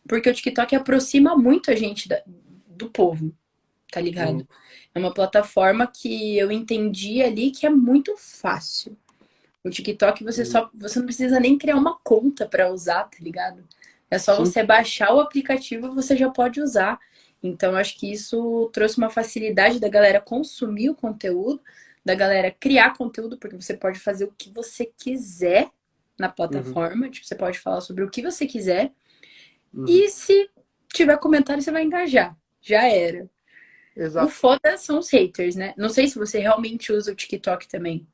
[0.08, 3.32] porque o TikTok aproxima muito a gente da, do povo,
[3.92, 4.39] tá ligado?
[4.39, 4.48] Uhum.
[4.96, 8.98] É uma plataforma que eu entendi ali que é muito fácil.
[9.63, 10.48] O TikTok você uhum.
[10.48, 13.63] só você não precisa nem criar uma conta para usar, tá ligado?
[14.10, 14.45] É só Sim.
[14.45, 17.00] você baixar o aplicativo e você já pode usar.
[17.41, 21.62] Então, acho que isso trouxe uma facilidade da galera consumir o conteúdo,
[22.04, 25.69] da galera criar conteúdo, porque você pode fazer o que você quiser
[26.17, 27.06] na plataforma.
[27.06, 27.12] Uhum.
[27.12, 28.91] Tipo, você pode falar sobre o que você quiser.
[29.74, 29.86] Uhum.
[29.88, 30.50] E se
[30.91, 32.36] tiver comentário, você vai engajar.
[32.62, 33.30] Já era.
[33.95, 34.28] Exato.
[34.28, 35.74] O foda são os haters, né?
[35.78, 38.08] Não sei se você realmente usa o TikTok também.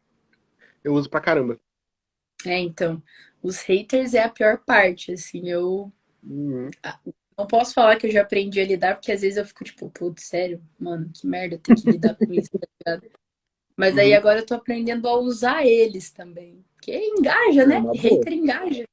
[0.83, 1.59] Eu uso pra caramba.
[2.45, 3.01] É, então
[3.45, 5.91] os haters é a pior parte, assim, eu
[6.23, 6.67] uhum.
[7.37, 9.87] não posso falar que eu já aprendi a lidar, porque às vezes eu fico tipo,
[9.91, 13.11] putz, sério, mano, que merda ter que lidar com isso, tá ligado?
[13.77, 13.99] Mas uhum.
[13.99, 17.83] aí agora eu tô aprendendo a usar eles também, porque engaja, é né?
[17.95, 18.83] Hater engaja.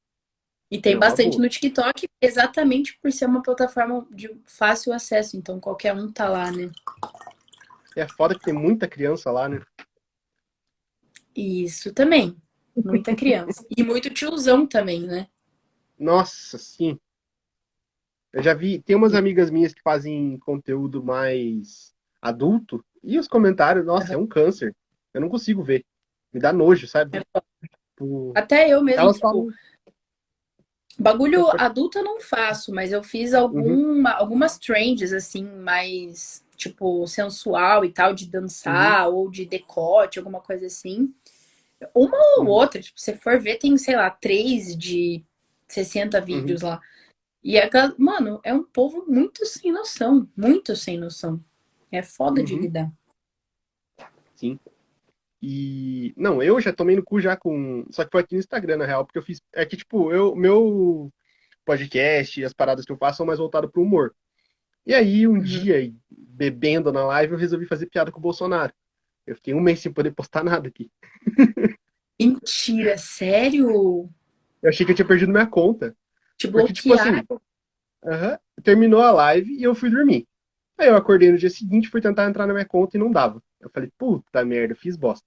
[0.69, 1.43] E tem é bastante boa.
[1.43, 6.51] no TikTok, exatamente por ser uma plataforma de fácil acesso, então qualquer um tá lá,
[6.51, 6.71] né?
[7.95, 9.61] É foda que tem muita criança lá, né?
[11.35, 12.37] Isso também.
[12.75, 13.65] Muita criança.
[13.75, 15.27] e muito tiozão também, né?
[15.97, 16.99] Nossa, sim.
[18.31, 23.85] Eu já vi, tem umas amigas minhas que fazem conteúdo mais adulto e os comentários,
[23.85, 24.13] nossa, uhum.
[24.13, 24.75] é um câncer.
[25.13, 25.85] Eu não consigo ver.
[26.33, 27.19] Me dá nojo, sabe?
[27.19, 29.47] É tipo, Até eu mesmo, tipo, falam...
[30.97, 34.17] bagulho adulto eu não faço, mas eu fiz alguma, uhum.
[34.17, 39.15] algumas trends assim, mais tipo sensual e tal, de dançar uhum.
[39.15, 41.13] ou de decote, alguma coisa assim.
[41.93, 42.49] Uma ou uhum.
[42.49, 45.23] outra, tipo, se for ver, tem, sei lá, três de
[45.67, 46.25] 60 uhum.
[46.25, 46.69] vídeos uhum.
[46.69, 46.81] lá.
[47.43, 51.43] E é, mano, é um povo muito sem noção, muito sem noção.
[51.91, 52.45] É foda uhum.
[52.45, 52.91] de lidar.
[54.35, 54.59] Sim.
[55.41, 56.13] E.
[56.15, 57.85] Não, eu já tomei no cu já com.
[57.91, 59.41] Só que foi aqui no Instagram, na real, porque eu fiz.
[59.53, 61.11] É que, tipo, eu, meu
[61.65, 64.15] podcast e as paradas que eu faço são mais voltadas pro humor.
[64.85, 65.41] E aí, um uhum.
[65.41, 68.73] dia, bebendo na live, eu resolvi fazer piada com o Bolsonaro.
[69.25, 70.91] Eu fiquei um mês sem poder postar nada aqui.
[72.19, 74.09] Mentira, sério?
[74.61, 75.95] Eu achei que eu tinha perdido minha conta.
[76.37, 77.39] Te Porque, tipo assim, uh
[78.03, 80.27] -huh, terminou a live e eu fui dormir.
[80.77, 83.41] Aí eu acordei no dia seguinte, fui tentar entrar na minha conta e não dava.
[83.59, 85.25] Eu falei, puta merda, fiz bosta.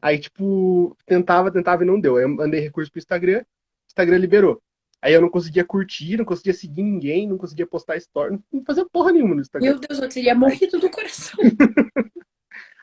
[0.00, 2.16] Aí, tipo, tentava, tentava e não deu.
[2.16, 4.60] Aí eu mandei recurso pro Instagram, o Instagram liberou.
[5.00, 8.86] Aí eu não conseguia curtir, não conseguia seguir ninguém, não conseguia postar story, não fazia
[8.86, 9.70] porra nenhuma no Instagram.
[9.70, 11.38] Meu Deus, eu teria morrido do coração.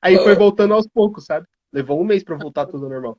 [0.02, 1.46] Aí foi voltando aos poucos, sabe?
[1.72, 3.18] Levou um mês para voltar tudo normal.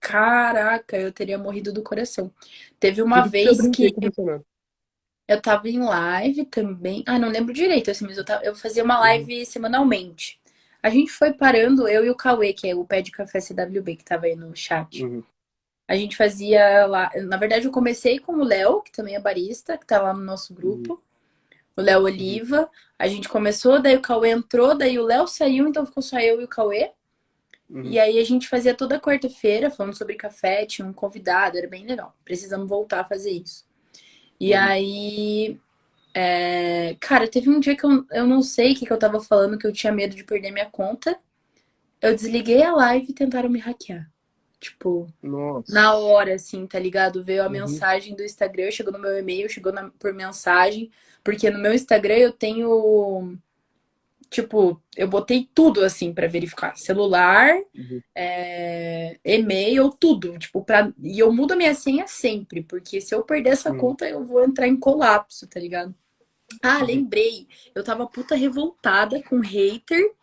[0.00, 2.32] Caraca, eu teria morrido do coração.
[2.80, 3.94] Teve uma Tudo vez que,
[5.28, 7.04] eu tava em live também.
[7.06, 8.44] Ah, não lembro direito, assim, mas eu, tava...
[8.44, 9.44] eu fazia uma live uhum.
[9.44, 10.40] semanalmente.
[10.82, 13.96] A gente foi parando, eu e o Cauê, que é o pé de café CWB,
[13.96, 15.04] que tava aí no chat.
[15.04, 15.22] Uhum.
[15.88, 17.10] A gente fazia lá.
[17.24, 20.22] Na verdade, eu comecei com o Léo, que também é barista, que tá lá no
[20.22, 20.94] nosso grupo.
[20.94, 21.00] Uhum.
[21.76, 22.70] O Léo Oliva.
[22.98, 26.40] A gente começou, daí o Cauê entrou, daí o Léo saiu, então ficou só eu
[26.40, 26.92] e o Cauê.
[27.68, 27.84] Uhum.
[27.84, 31.86] E aí a gente fazia toda quarta-feira falando sobre café, tinha um convidado, era bem
[31.86, 32.14] legal.
[32.24, 33.64] Precisamos voltar a fazer isso.
[34.38, 34.60] E uhum.
[34.60, 35.60] aí.
[36.14, 36.94] É...
[37.00, 39.56] Cara, teve um dia que eu, eu não sei o que, que eu tava falando,
[39.56, 41.18] que eu tinha medo de perder minha conta.
[42.02, 44.11] Eu desliguei a live e tentaram me hackear.
[44.62, 45.74] Tipo, Nossa.
[45.74, 47.24] na hora, assim, tá ligado?
[47.24, 47.50] Veio a uhum.
[47.50, 50.88] mensagem do Instagram, chegou no meu e-mail, chegou na, por mensagem.
[51.24, 53.36] Porque no meu Instagram eu tenho.
[54.30, 56.76] Tipo, eu botei tudo assim para verificar.
[56.76, 58.00] Celular, uhum.
[58.14, 60.38] é, e-mail, tudo.
[60.38, 60.92] Tipo, pra...
[61.02, 63.78] E eu mudo a minha senha sempre, porque se eu perder essa uhum.
[63.78, 65.92] conta, eu vou entrar em colapso, tá ligado?
[66.62, 66.86] Ah, uhum.
[66.86, 67.48] lembrei.
[67.74, 70.14] Eu tava puta revoltada com hater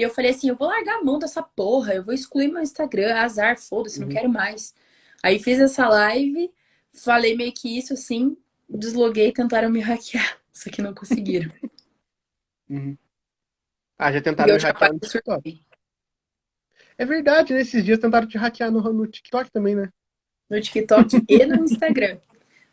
[0.00, 2.62] e eu falei assim: eu vou largar a mão dessa porra, eu vou excluir meu
[2.62, 4.06] Instagram, azar, foda-se, uhum.
[4.06, 4.74] não quero mais.
[5.22, 6.50] Aí fiz essa live,
[6.94, 8.34] falei meio que isso assim,
[8.66, 11.52] desloguei e tentaram me hackear, só que não conseguiram.
[12.70, 12.96] uhum.
[13.98, 15.62] Ah, já tentaram me hackear no TikTok.
[16.96, 19.90] É verdade, nesses dias tentaram te hackear no, no TikTok também, né?
[20.48, 22.18] No TikTok e no Instagram.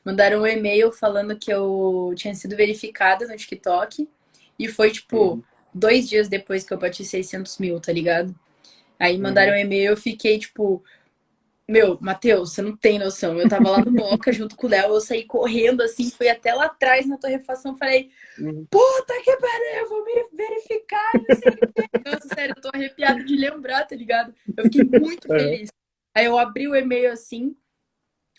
[0.05, 4.09] Mandaram um e-mail falando que eu tinha sido verificada no TikTok.
[4.57, 8.34] E foi, tipo, uhum dois dias depois que eu bati 600 mil, tá ligado?
[8.99, 9.60] Aí mandaram uhum.
[9.60, 10.84] um e-mail, eu fiquei tipo,
[11.67, 13.38] meu, Matheus, você não tem noção.
[13.39, 16.53] Eu tava lá no Moca junto com o Léo, eu saí correndo assim, fui até
[16.53, 18.65] lá atrás na torrefação, falei, uhum.
[18.69, 21.99] puta que pariu, eu vou me verificar, não sei o que.
[22.10, 24.34] Nossa, sério, eu tô arrepiado de lembrar, tá ligado?
[24.56, 25.39] Eu fiquei muito é.
[25.39, 25.69] feliz.
[26.15, 27.56] Aí eu abri o e-mail assim,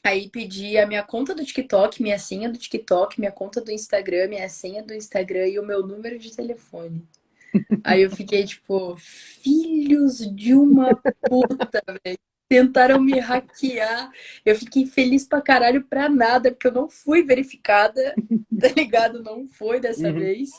[0.02, 4.28] Aí pedi a minha conta do TikTok, minha senha do TikTok, minha conta do Instagram,
[4.28, 7.06] minha senha do Instagram e o meu número de telefone.
[7.84, 12.18] Aí eu fiquei tipo, filhos de uma puta, velho.
[12.48, 14.10] Tentaram me hackear.
[14.44, 18.14] Eu fiquei feliz pra caralho pra nada, porque eu não fui verificada,
[18.58, 19.22] tá ligado?
[19.22, 20.18] Não foi dessa uhum.
[20.18, 20.50] vez.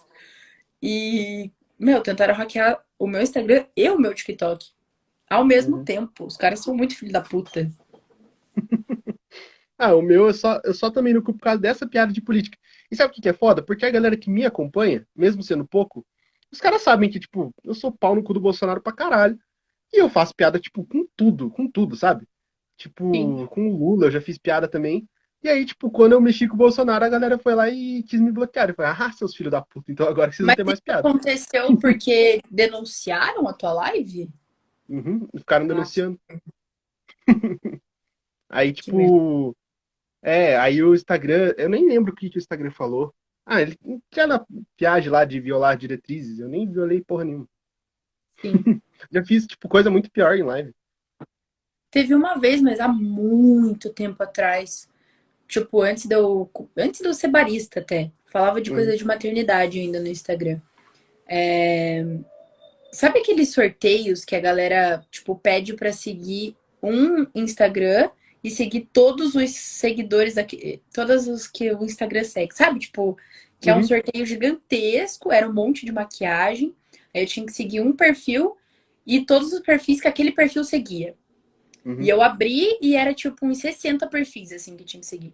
[0.81, 4.67] E, meu, tentaram hackear o meu Instagram e o meu TikTok.
[5.27, 5.83] Ao mesmo uhum.
[5.83, 6.25] tempo.
[6.25, 7.71] Os caras são muito filho da puta.
[9.79, 12.21] ah, o meu eu só, eu só também no cu por causa dessa piada de
[12.21, 12.57] política.
[12.91, 13.63] E sabe o que é foda?
[13.63, 16.05] Porque a galera que me acompanha, mesmo sendo pouco,
[16.51, 19.39] os caras sabem que, tipo, eu sou pau no cu do Bolsonaro pra caralho.
[19.93, 22.27] E eu faço piada, tipo, com tudo, com tudo, sabe?
[22.77, 23.47] Tipo, Sim.
[23.47, 25.07] com o Lula eu já fiz piada também.
[25.41, 28.19] E aí, tipo, quando eu mexi com o Bolsonaro, a galera foi lá e quis
[28.19, 28.69] me bloquear.
[28.69, 31.07] Eu falei, ah, seus filhos da puta, então agora vocês Mas não tem mais piada.
[31.07, 34.29] aconteceu porque denunciaram a tua live?
[34.89, 36.19] Uhum, ficaram denunciando.
[38.49, 39.55] aí, tipo.
[40.21, 43.13] É, aí o Instagram, eu nem lembro o que, que o Instagram falou.
[43.45, 43.77] Ah, ele
[44.11, 44.45] aquela
[44.77, 47.47] viagem lá de violar diretrizes, eu nem violei porra nenhuma.
[48.41, 48.51] Sim.
[49.11, 50.73] Já fiz, tipo, coisa muito pior em live.
[51.89, 54.87] Teve uma vez, mas há muito tempo atrás.
[55.47, 58.11] Tipo, antes de eu, antes de eu ser barista até.
[58.25, 58.95] Falava de coisa hum.
[58.95, 60.61] de maternidade ainda no Instagram.
[61.27, 62.05] É...
[62.91, 68.09] Sabe aqueles sorteios que a galera, tipo, pede para seguir um Instagram
[68.43, 72.79] e seguir todos os seguidores aqui, todos os que o Instagram segue, sabe?
[72.79, 73.17] Tipo,
[73.59, 73.75] que uhum.
[73.75, 73.87] é um uhum.
[73.87, 76.73] sorteio gigantesco, era um monte de maquiagem.
[77.13, 78.55] Aí eu tinha que seguir um perfil
[79.05, 81.15] e todos os perfis que aquele perfil seguia.
[81.83, 82.01] Uhum.
[82.01, 85.33] E eu abri e era tipo uns 60 perfis, assim, que tinha que seguir.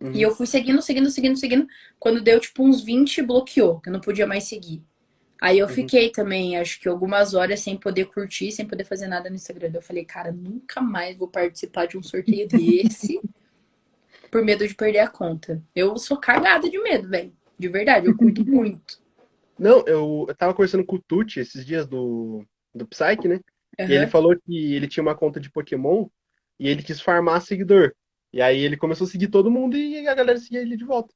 [0.00, 0.12] Uhum.
[0.12, 1.66] E eu fui seguindo, seguindo, seguindo, seguindo.
[1.98, 4.82] Quando deu tipo uns 20, bloqueou, que eu não podia mais seguir.
[5.40, 5.72] Aí eu uhum.
[5.72, 9.70] fiquei também, acho que algumas horas sem poder curtir, sem poder fazer nada no Instagram.
[9.74, 13.20] Eu falei, cara, nunca mais vou participar de um sorteio desse
[14.30, 15.62] por medo de perder a conta.
[15.74, 17.32] Eu sou cagada de medo, velho.
[17.58, 18.98] De verdade, eu cuido muito.
[19.58, 22.44] Não, eu, eu tava conversando com o Tucci esses dias do,
[22.74, 23.40] do Psyche, né?
[23.78, 23.86] Uhum.
[23.88, 26.08] E ele falou que ele tinha uma conta de Pokémon
[26.58, 27.92] e ele quis farmar seguidor.
[28.32, 31.14] E aí ele começou a seguir todo mundo e a galera seguia ele de volta.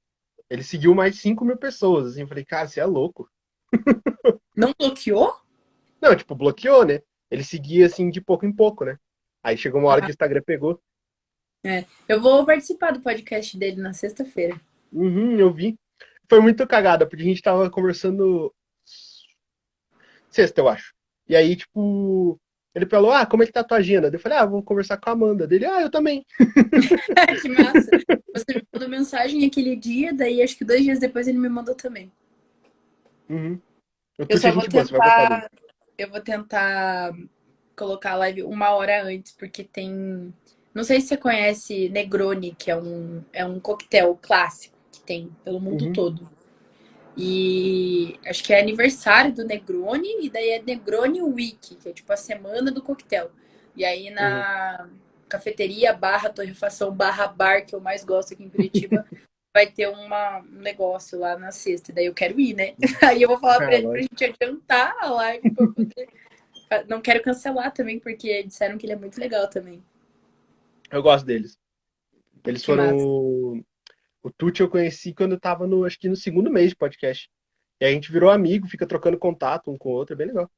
[0.49, 2.23] Ele seguiu mais 5 mil pessoas, assim.
[2.23, 3.31] Eu falei, cara, você é louco.
[4.57, 5.35] Não bloqueou?
[6.01, 7.01] Não, tipo, bloqueou, né?
[7.31, 8.99] Ele seguia, assim, de pouco em pouco, né?
[9.43, 10.81] Aí chegou uma hora que o Instagram pegou.
[11.65, 11.85] É.
[12.09, 14.61] Eu vou participar do podcast dele na sexta-feira.
[14.93, 15.79] Uhum, eu vi.
[16.29, 18.53] Foi muito cagada, porque a gente tava conversando
[20.31, 20.95] sexta, eu acho.
[21.29, 22.39] E aí, tipo,
[22.75, 24.09] ele falou, ah, como é que tá a tua agenda?
[24.13, 25.47] Eu falei, ah, vou conversar com a Amanda.
[25.47, 26.25] Dele, ah, eu também.
[27.43, 27.91] que massa.
[28.35, 31.75] Você me mandou mensagem aquele dia, daí acho que dois dias depois ele me mandou
[31.75, 32.11] também.
[33.31, 33.61] Uhum.
[34.19, 35.51] Eu, Eu só vou tentar.
[35.97, 37.13] Eu vou tentar
[37.77, 40.35] colocar a live uma hora antes, porque tem.
[40.75, 45.31] Não sei se você conhece Negroni, que é um, é um coquetel clássico que tem
[45.45, 45.93] pelo mundo Uhum.
[45.93, 46.31] todo.
[47.17, 52.13] E acho que é aniversário do Negroni, e daí é Negroni Week, que é tipo
[52.13, 53.31] a semana do coquetel.
[53.77, 54.89] E aí na
[55.29, 59.07] cafeteria barra torrefação barra bar, que eu mais gosto aqui em Curitiba,
[59.61, 61.91] vai ter uma, um negócio lá na sexta.
[61.91, 62.75] E daí eu quero ir, né?
[63.03, 65.43] Aí eu vou falar pra ele pra gente adiantar a live.
[66.89, 69.83] Não quero cancelar também, porque disseram que ele é muito legal também.
[70.91, 71.59] Eu gosto deles.
[72.45, 72.85] Eles Que foram.
[72.85, 73.65] massa.
[74.23, 77.31] O Tuti eu conheci quando eu tava no, acho que no segundo mês de podcast.
[77.81, 80.51] E a gente virou amigo, fica trocando contato um com o outro, é bem legal.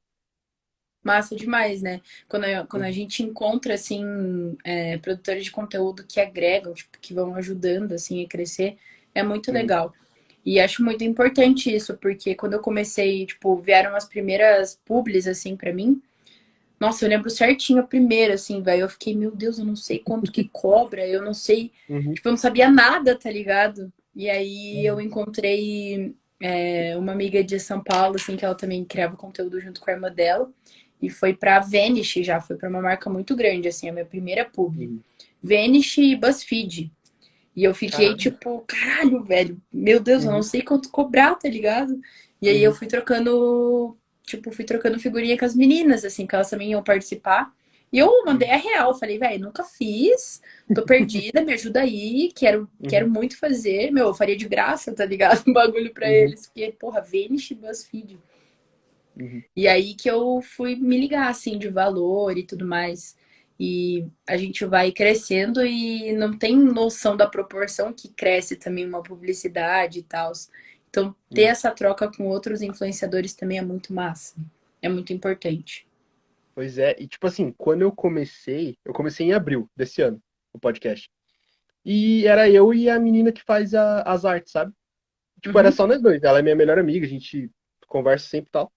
[1.03, 2.01] Massa demais, né?
[2.29, 7.13] Quando a, quando a gente encontra, assim, é, produtores de conteúdo que agregam, tipo, que
[7.13, 8.77] vão ajudando, assim, a crescer,
[9.13, 9.53] é muito Uhum.
[9.53, 9.93] legal.
[10.45, 15.55] E acho muito importante isso, porque quando eu comecei, tipo, vieram as primeiras publis, assim,
[15.57, 16.01] pra mim.
[16.79, 18.81] Nossa, eu lembro certinho a primeira, assim, velho.
[18.83, 21.71] Eu fiquei, meu Deus, eu não sei quanto que cobra, eu não sei.
[21.89, 22.13] Uhum.
[22.13, 23.91] Tipo, eu não sabia nada, tá ligado?
[24.15, 29.15] E aí eu encontrei é, uma amiga de São Paulo, assim, que ela também criava
[29.15, 30.51] conteúdo junto com a irmã dela.
[31.03, 34.45] E foi pra Vanish já, foi pra uma marca muito grande, assim, a minha primeira
[34.45, 34.85] publi.
[34.87, 34.99] Uhum.
[35.43, 36.89] Vanish e BuzzFeed.
[37.55, 38.17] E eu fiquei Caramba.
[38.17, 40.37] tipo, caralho, velho, meu Deus, eu Uhum.
[40.37, 41.99] não sei quanto cobrar, tá ligado?
[42.41, 42.77] E aí eu Uhum.
[42.77, 47.53] fui trocando, tipo, fui trocando figurinha com as meninas, assim, que elas também iam participar.
[47.91, 50.41] E eu mandei a real, falei, velho, nunca fiz,
[50.73, 50.83] tô
[51.31, 52.87] perdida, me ajuda aí, quero, Uhum.
[52.89, 53.91] quero muito fazer.
[53.91, 55.43] Meu, eu faria de graça, tá ligado?
[55.47, 56.13] Um bagulho pra Uhum.
[56.13, 58.17] eles, porque, porra, Vanish e BuzzFeed.
[59.15, 59.43] Uhum.
[59.55, 63.15] E aí que eu fui me ligar, assim, de valor e tudo mais.
[63.59, 69.03] E a gente vai crescendo e não tem noção da proporção que cresce também uma
[69.03, 70.31] publicidade e tal.
[70.89, 74.35] Então, ter essa troca com outros influenciadores também é muito massa.
[74.81, 75.87] É muito importante.
[76.55, 80.21] Pois é, e tipo assim, quando eu comecei, eu comecei em abril desse ano,
[80.51, 81.09] o podcast.
[81.85, 84.71] E era eu e a menina que faz a- as artes, sabe?
[85.41, 85.73] Tipo, era Uhum.
[85.75, 86.21] só nós dois.
[86.23, 87.49] Ela é minha melhor amiga, a gente
[87.87, 88.71] conversa sempre e tal.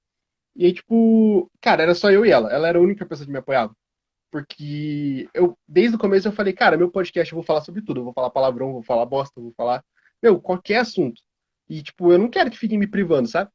[0.57, 2.51] E aí, tipo, cara, era só eu e ela.
[2.53, 3.77] Ela era a única pessoa que me apoiava.
[4.31, 8.01] Porque eu, desde o começo, eu falei, cara, meu podcast eu vou falar sobre tudo.
[8.01, 9.85] Eu vou falar palavrão, vou falar bosta, vou falar,
[10.23, 11.21] meu, qualquer assunto.
[11.69, 13.51] E, tipo, eu não quero que fiquem me privando, sabe?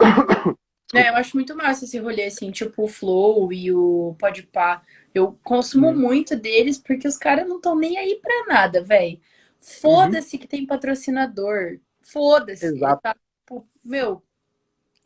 [0.94, 4.82] É, eu acho muito massa esse rolê, assim, tipo o Flow e o Podpah.
[5.12, 5.98] Eu consumo Uhum.
[5.98, 9.20] muito deles porque os caras não estão nem aí pra nada, velho.
[9.58, 11.80] Foda-se que tem patrocinador.
[12.00, 12.66] Foda-se.
[12.66, 13.02] Exato.
[13.02, 14.22] Tá, tipo, meu,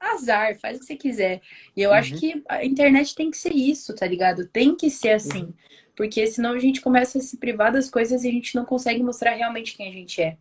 [0.00, 1.42] azar, faz o que você quiser.
[1.76, 1.94] E eu Uhum.
[1.94, 4.48] acho que a internet tem que ser isso, tá ligado?
[4.48, 5.54] Tem que ser assim.
[5.96, 9.02] Porque senão a gente começa a se privar das coisas e a gente não consegue
[9.02, 10.38] mostrar realmente quem a gente é.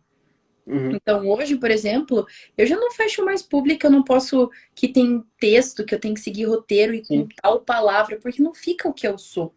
[0.66, 4.88] Uhum, Então, hoje, por exemplo, eu já não fecho mais público, eu não posso que
[4.88, 8.88] tem texto, que eu tenho que seguir roteiro e com tal palavra, porque não fica
[8.88, 9.54] o que eu sou,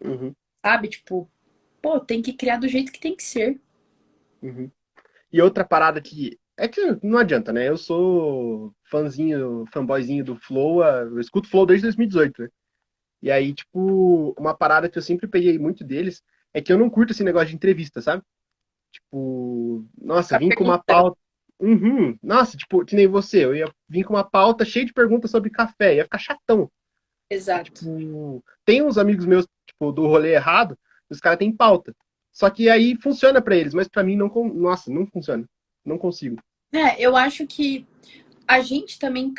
[0.00, 0.34] uhum,
[0.64, 0.88] sabe?
[0.88, 1.30] Tipo,
[1.82, 3.60] pô, tem que criar do jeito que tem que ser.
[4.42, 4.70] uhum.
[5.32, 6.38] E outra parada que.
[6.56, 7.68] É que não adianta, né?
[7.68, 12.48] Eu sou fãzinho, fanboyzinho do Flow, eu escuto Flow desde 2018, né?
[13.22, 16.90] E aí, tipo, uma parada que eu sempre peguei muito deles é que eu não
[16.90, 18.22] curto esse negócio de entrevista, sabe?
[18.92, 21.18] Tipo, nossa, vim com uma pauta.
[21.58, 22.18] Uhum.
[22.22, 25.50] Nossa, tipo, que nem você, eu ia vir com uma pauta cheia de perguntas sobre
[25.50, 26.70] café, ia ficar chatão.
[27.28, 27.70] Exato.
[27.70, 30.76] Tipo, tem uns amigos meus, tipo, do rolê errado,
[31.08, 31.94] os caras têm pauta.
[32.32, 35.44] Só que aí funciona pra eles, mas pra mim não, nossa, não funciona.
[35.84, 36.36] Não consigo.
[36.72, 37.86] É, eu acho que
[38.46, 39.32] a gente também,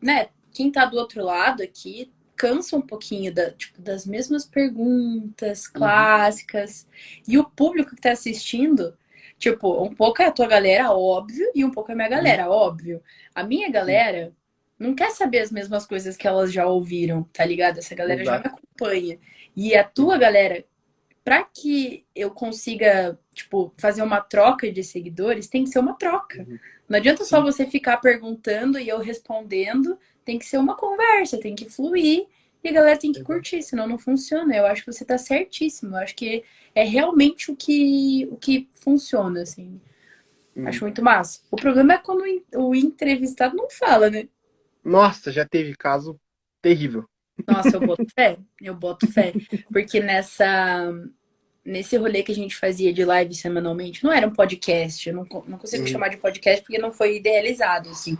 [0.00, 5.66] né, quem tá do outro lado aqui, cansa um pouquinho da, tipo, das mesmas perguntas
[5.66, 6.88] clássicas.
[7.26, 8.96] E o público que tá assistindo,
[9.38, 12.48] tipo, um pouco é a tua galera, óbvio, e um pouco é a minha galera,
[12.48, 13.02] óbvio.
[13.34, 14.32] A minha galera
[14.78, 17.78] não quer saber as mesmas coisas que elas já ouviram, tá ligado?
[17.78, 18.56] Essa galera já me Exato.
[18.56, 19.18] acompanha.
[19.56, 20.64] E a tua galera,
[21.28, 26.38] pra que eu consiga, tipo, fazer uma troca de seguidores, tem que ser uma troca.
[26.38, 26.58] Uhum.
[26.88, 29.98] Não adianta só você ficar perguntando e eu respondendo.
[30.24, 32.26] Tem que ser uma conversa, tem que fluir
[32.64, 34.56] e a galera tem que curtir, senão não funciona.
[34.56, 35.96] Eu acho que você tá certíssimo.
[35.96, 36.42] Eu acho que
[36.74, 39.78] é realmente o que, o que funciona, assim.
[40.56, 40.66] Hum.
[40.66, 41.42] Acho muito massa.
[41.50, 42.24] O problema é quando
[42.56, 44.30] o entrevistado não fala, né?
[44.82, 46.18] Nossa, já teve caso
[46.62, 47.04] terrível.
[47.46, 48.36] Nossa, eu boto fé.
[48.60, 49.32] Eu boto fé.
[49.72, 50.92] Porque nessa
[51.64, 55.26] nesse rolê que a gente fazia de live semanalmente, não era um podcast, eu não,
[55.46, 55.88] não consigo uhum.
[55.88, 58.16] chamar de podcast porque não foi idealizado, assim.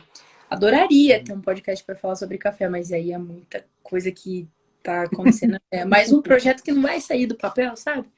[0.50, 4.46] Adoraria ter um podcast para falar sobre café, mas aí é muita coisa que
[4.82, 5.58] tá acontecendo.
[5.70, 8.08] É mais um projeto que não vai sair do papel, sabe?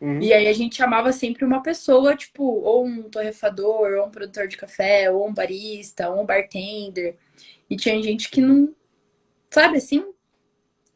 [0.00, 0.20] Uhum.
[0.20, 4.46] E aí a gente chamava sempre uma pessoa, tipo, ou um torrefador, ou um produtor
[4.46, 7.16] de café, ou um barista, ou um bartender.
[7.68, 8.74] E tinha gente que não,
[9.50, 10.04] sabe assim?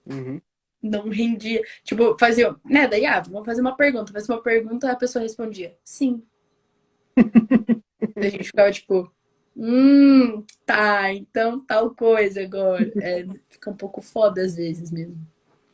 [0.07, 0.41] Uhum
[0.83, 1.63] não rendia.
[1.85, 2.89] Tipo, fazia, né?
[2.89, 4.13] Daí, ah, vamos fazer uma pergunta.
[4.13, 6.23] Fazia uma pergunta, a pessoa respondia, sim.
[8.17, 9.13] a gente ficava tipo,
[9.57, 12.91] hum, tá, então tal coisa agora.
[13.03, 15.19] É, fica um pouco foda às vezes mesmo.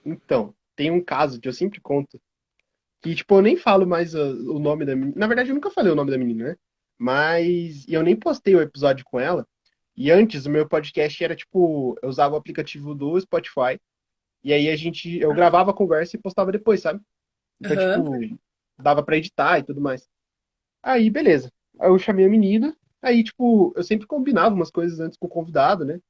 [0.04, 2.20] Então, tem um caso que eu sempre conto.
[3.00, 5.16] Que, tipo, eu nem falo mais o nome da menina.
[5.16, 6.56] Na verdade, eu nunca falei o nome da menina, né?
[6.98, 9.46] Mas eu nem postei o episódio com ela.
[9.96, 13.78] E antes, o meu podcast era, tipo, eu usava o aplicativo do Spotify
[14.46, 17.00] e aí a gente, eu gravava a conversa e postava depois, sabe?
[17.60, 18.20] Então, uhum.
[18.20, 18.40] tipo,
[18.78, 20.08] dava pra editar e tudo mais.
[20.80, 21.52] Aí, beleza.
[21.80, 25.28] Aí eu chamei a menina, aí, tipo, eu sempre combinava umas coisas antes com o
[25.28, 26.00] convidado, né?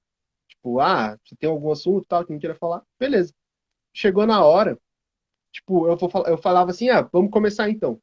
[0.50, 2.82] Tipo, ah, você tem algum assunto tal que não queira falar?
[3.00, 3.32] Beleza.
[3.94, 4.78] Chegou na hora,
[5.50, 7.98] tipo, eu, vou, eu falava assim, ah, vamos começar então.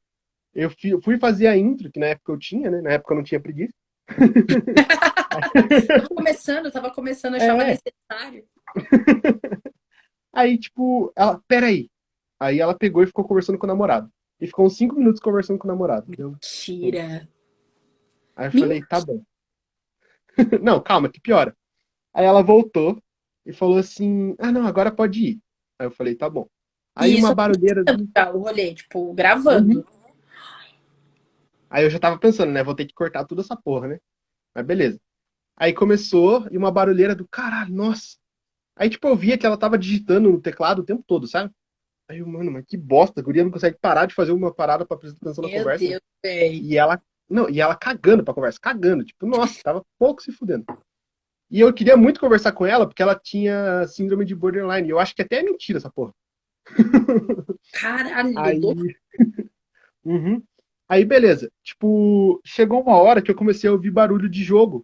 [0.51, 0.71] Eu
[1.03, 2.81] fui fazer a intro, que na época eu tinha, né?
[2.81, 3.75] Na época eu não tinha preguiça.
[5.87, 7.67] tava começando, tava começando, achava é.
[7.67, 8.47] necessário.
[10.33, 11.89] Aí, tipo, ela, peraí.
[12.39, 14.11] Aí ela pegou e ficou conversando com o namorado.
[14.41, 16.07] E ficou uns cinco minutos conversando com o namorado.
[16.09, 17.29] Mentira.
[18.35, 19.21] Aí eu falei, tá bom.
[20.61, 21.55] não, calma, que piora.
[22.13, 23.01] Aí ela voltou
[23.45, 25.39] e falou assim: Ah, não, agora pode ir.
[25.79, 26.47] Aí eu falei, tá bom.
[26.95, 27.83] Aí Isso uma barulheira.
[28.33, 29.79] O rolê, tipo, gravando.
[29.79, 29.83] Uhum.
[31.69, 32.63] Aí eu já tava pensando, né?
[32.63, 33.99] Vou ter que cortar toda essa porra, né?
[34.53, 34.99] Mas beleza.
[35.57, 38.17] Aí começou e uma barulheira do caralho, nossa.
[38.75, 41.51] Aí, tipo, eu via que ela tava digitando no teclado o tempo todo, sabe?
[42.09, 44.85] Aí eu, mano, mas que bosta, a guria não consegue parar de fazer uma parada
[44.85, 45.85] pra na Meu conversa.
[45.85, 50.31] Deus, e ela, não, e ela cagando pra conversa, cagando, tipo, nossa, tava pouco se
[50.31, 50.65] fudendo.
[51.53, 54.87] E eu queria muito conversar com ela porque ela tinha síndrome de borderline.
[54.87, 56.11] E eu acho que até é mentira essa porra.
[57.73, 58.59] Caralho, aí...
[60.03, 60.43] uhum.
[60.89, 61.51] aí beleza.
[61.63, 64.83] Tipo, chegou uma hora que eu comecei a ouvir barulho de jogo.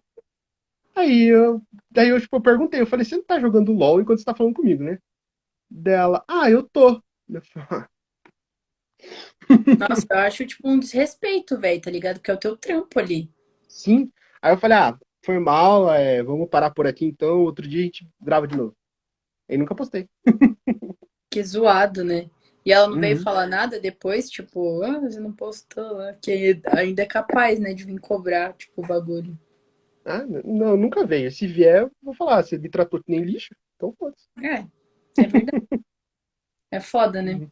[1.00, 4.18] Aí eu, daí eu, tipo, eu perguntei, eu falei, você não tá jogando LOL enquanto
[4.18, 4.98] você tá falando comigo, né?
[5.70, 7.02] Dela, ah, eu tô.
[7.28, 7.86] Eu falei,
[9.78, 12.20] Nossa, eu acho, tipo, um desrespeito, velho, tá ligado?
[12.20, 13.30] Que é o teu trampo ali.
[13.66, 14.12] Sim.
[14.42, 17.84] Aí eu falei, ah, foi mal, é, vamos parar por aqui então, outro dia a
[17.84, 18.76] gente grava de novo.
[19.48, 20.06] Aí nunca postei.
[21.30, 22.28] Que zoado, né?
[22.64, 23.00] E ela não uhum.
[23.00, 27.84] veio falar nada depois, tipo, ah, você não postou, que ainda é capaz, né, de
[27.84, 29.38] vir cobrar, tipo, o bagulho.
[30.10, 31.30] Ah, não, nunca veio.
[31.30, 32.42] Se vier, eu vou falar.
[32.42, 34.28] Você me tratou que nem lixo, então foda-se.
[34.44, 34.66] É,
[35.22, 35.66] é verdade.
[36.72, 37.48] é foda, né?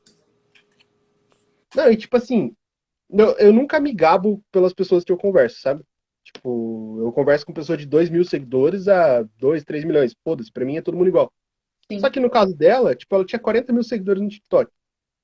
[1.74, 2.54] Não, e tipo assim,
[3.10, 5.84] eu, eu nunca me gabo pelas pessoas que eu converso, sabe?
[6.24, 10.14] Tipo, eu converso com pessoas de 2 mil seguidores a 2, 3 milhões.
[10.22, 11.32] Foda-se, pra mim é todo mundo igual.
[11.90, 12.00] Sim.
[12.00, 14.70] Só que no caso dela, tipo, ela tinha 40 mil seguidores no TikTok.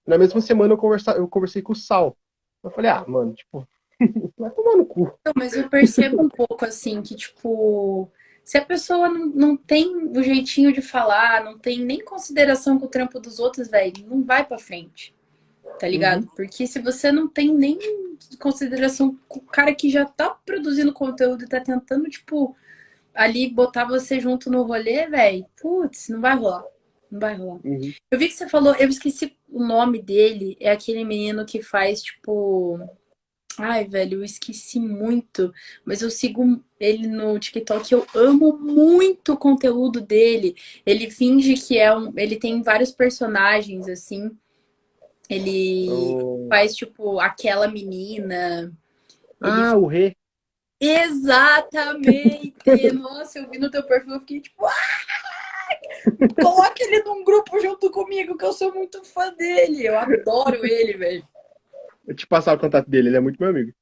[0.06, 2.16] Na mesma semana eu, conversa, eu conversei com o Sal.
[2.62, 3.66] Eu falei, ah, mano, tipo,
[4.36, 5.18] Vai tomar no cu.
[5.24, 8.10] Não, mas eu percebo um pouco assim que, tipo,
[8.44, 12.86] se a pessoa não, não tem o jeitinho de falar, não tem nem consideração com
[12.86, 15.14] o trampo dos outros, velho, não vai pra frente.
[15.78, 16.24] Tá ligado?
[16.24, 16.34] Uhum.
[16.36, 17.78] Porque se você não tem nem
[18.38, 22.54] consideração com o cara que já tá produzindo conteúdo e tá tentando, tipo,
[23.14, 26.64] ali botar você junto no rolê, velho, putz, não vai rolar.
[27.10, 27.60] Não vai rolar.
[27.64, 27.92] Uhum.
[28.10, 32.02] Eu vi que você falou, eu esqueci o nome dele, é aquele menino que faz,
[32.02, 32.78] tipo,
[33.58, 35.52] Ai, velho, eu esqueci muito,
[35.84, 40.56] mas eu sigo ele no TikTok, eu amo muito o conteúdo dele.
[40.84, 44.36] Ele finge que é um, ele tem vários personagens assim.
[45.28, 46.46] Ele oh.
[46.48, 48.72] faz tipo aquela menina.
[49.40, 49.76] Ah, ele...
[49.76, 50.16] o Rê.
[50.80, 52.54] Exatamente.
[52.92, 54.66] Nossa, eu vi no teu perfil, eu fiquei tipo,
[56.42, 59.86] coloque ele num grupo junto comigo, que eu sou muito fã dele.
[59.86, 61.26] Eu adoro ele, velho.
[62.06, 63.72] Eu te passar o contato dele, ele é muito meu amigo.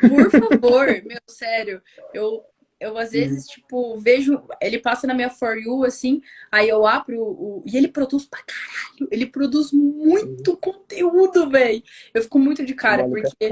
[0.00, 1.82] Por favor, meu, sério.
[2.12, 2.42] Eu,
[2.80, 3.54] eu às vezes, uhum.
[3.54, 4.42] tipo, vejo.
[4.60, 6.20] Ele passa na minha For You, assim,
[6.50, 7.64] aí eu abro o.
[7.66, 9.08] E ele produz pra caralho.
[9.10, 10.56] Ele produz muito uhum.
[10.56, 11.82] conteúdo, velho.
[12.12, 13.50] Eu fico muito de cara, é porque é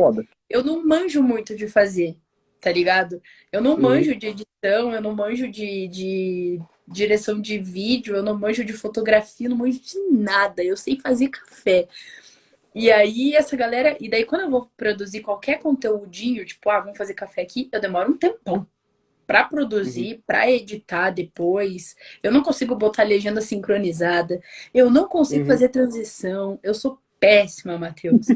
[0.48, 2.16] eu não manjo muito de fazer.
[2.60, 3.22] tá ligado?
[3.50, 8.38] Eu não manjo de edição, eu não manjo de, de direção de vídeo, eu não
[8.38, 10.62] manjo de fotografia, eu não manjo de nada.
[10.62, 11.88] Eu sei fazer café.
[12.74, 13.96] E aí, essa galera.
[14.00, 17.80] E daí, quando eu vou produzir qualquer conteúdinho, tipo, ah, vamos fazer café aqui, eu
[17.80, 18.66] demoro um tempão
[19.26, 20.22] para produzir, uhum.
[20.26, 21.94] para editar depois.
[22.22, 24.40] Eu não consigo botar legenda sincronizada.
[24.74, 25.46] Eu não consigo uhum.
[25.46, 26.58] fazer transição.
[26.62, 28.26] Eu sou péssima, Matheus.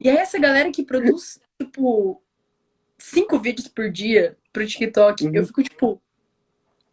[0.00, 2.22] e aí, essa galera que produz, tipo,
[2.98, 5.34] cinco vídeos por dia pro TikTok, uhum.
[5.34, 6.02] eu fico tipo,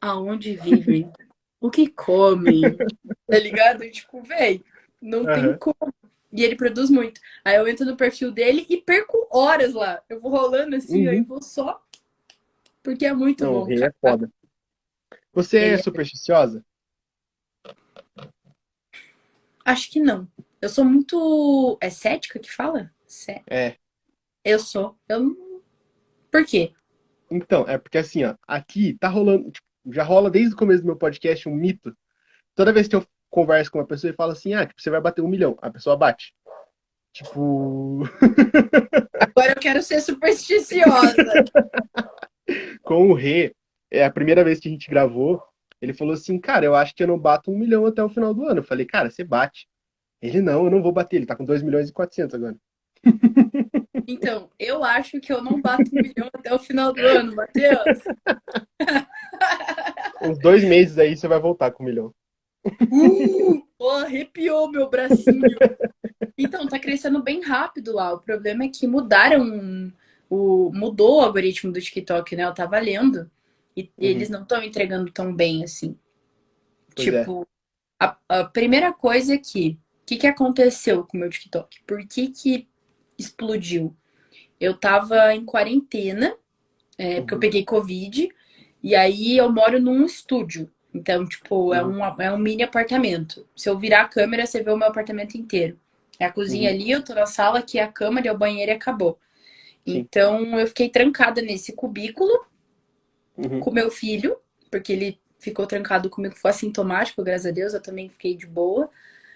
[0.02, 1.12] aonde vivem?
[1.60, 2.62] o que comem?
[3.28, 3.84] tá ligado?
[3.84, 4.64] E, tipo, velho,
[5.02, 5.94] não tem como.
[6.32, 7.20] E ele produz muito.
[7.44, 10.02] Aí eu entro no perfil dele e perco horas lá.
[10.08, 11.12] Eu vou rolando assim, uhum.
[11.12, 11.84] aí vou só.
[12.84, 13.72] Porque é muito Não, bom.
[13.72, 14.32] é foda.
[15.34, 16.64] Você é, é supersticiosa?
[19.66, 20.28] Acho que não.
[20.62, 21.78] Eu sou muito.
[21.82, 22.92] É cética que fala?
[23.06, 23.44] Cé...
[23.48, 23.76] É.
[24.44, 24.98] Eu sou.
[25.08, 25.36] Eu
[26.32, 26.74] Por quê?
[27.30, 29.52] Então, é porque assim, ó, aqui tá rolando.
[29.52, 31.96] Tipo, já rola desde o começo do meu podcast um mito.
[32.56, 35.02] Toda vez que eu converso com uma pessoa e falo assim, ah, tipo, você vai
[35.02, 35.58] bater um milhão.
[35.62, 36.34] A pessoa bate.
[37.14, 38.04] Tipo.
[39.20, 41.16] Agora eu quero ser supersticiosa.
[42.84, 43.54] com o Rê,
[43.92, 45.44] é a primeira vez que a gente gravou,
[45.82, 48.34] ele falou assim, cara, eu acho que eu não bato um milhão até o final
[48.34, 48.60] do ano.
[48.60, 49.68] Eu falei, cara, você bate.
[50.22, 51.18] Ele, não, eu não vou bater.
[51.18, 52.56] Ele tá com 2 milhões e 400 agora.
[54.12, 58.00] Então, eu acho que eu não bato um milhão até o final do ano, Matheus.
[60.24, 62.12] Uns dois meses aí você vai voltar com um milhão.
[62.66, 65.42] Uh, arrepiou meu bracinho.
[66.38, 68.14] Então, tá crescendo bem rápido lá.
[68.14, 69.92] O problema é que mudaram
[70.30, 70.72] o.
[70.74, 72.46] Mudou o algoritmo do TikTok, né?
[72.46, 73.30] Eu tava lendo.
[73.76, 73.90] E uhum.
[73.98, 75.98] eles não estão entregando tão bem assim.
[76.96, 77.48] Pois tipo,
[78.02, 78.06] é.
[78.06, 79.80] a, a, primeira coisa é que.
[80.02, 81.84] O que, que aconteceu com o meu TikTok?
[81.86, 82.68] Por que, que
[83.18, 83.96] explodiu?
[84.60, 86.36] Eu tava em quarentena,
[86.98, 87.16] é, uhum.
[87.18, 87.42] porque eu uhum.
[87.42, 88.30] peguei Covid.
[88.82, 90.72] E aí eu moro num estúdio.
[90.94, 92.00] Então, tipo, é uhum.
[92.00, 93.46] um, é um mini apartamento.
[93.56, 95.80] Se eu virar a câmera, você vê o meu apartamento inteiro.
[96.20, 96.76] É a cozinha uhum.
[96.76, 99.20] ali, eu tô na sala, aqui é a câmera, é o banheiro e acabou.
[99.88, 99.98] Sim.
[100.00, 102.46] Então, eu fiquei trancada nesse cubículo
[103.38, 103.60] uhum.
[103.60, 104.38] com meu filho,
[104.70, 108.90] porque ele ficou trancado comigo, foi assintomático, graças a Deus, eu também fiquei de boa.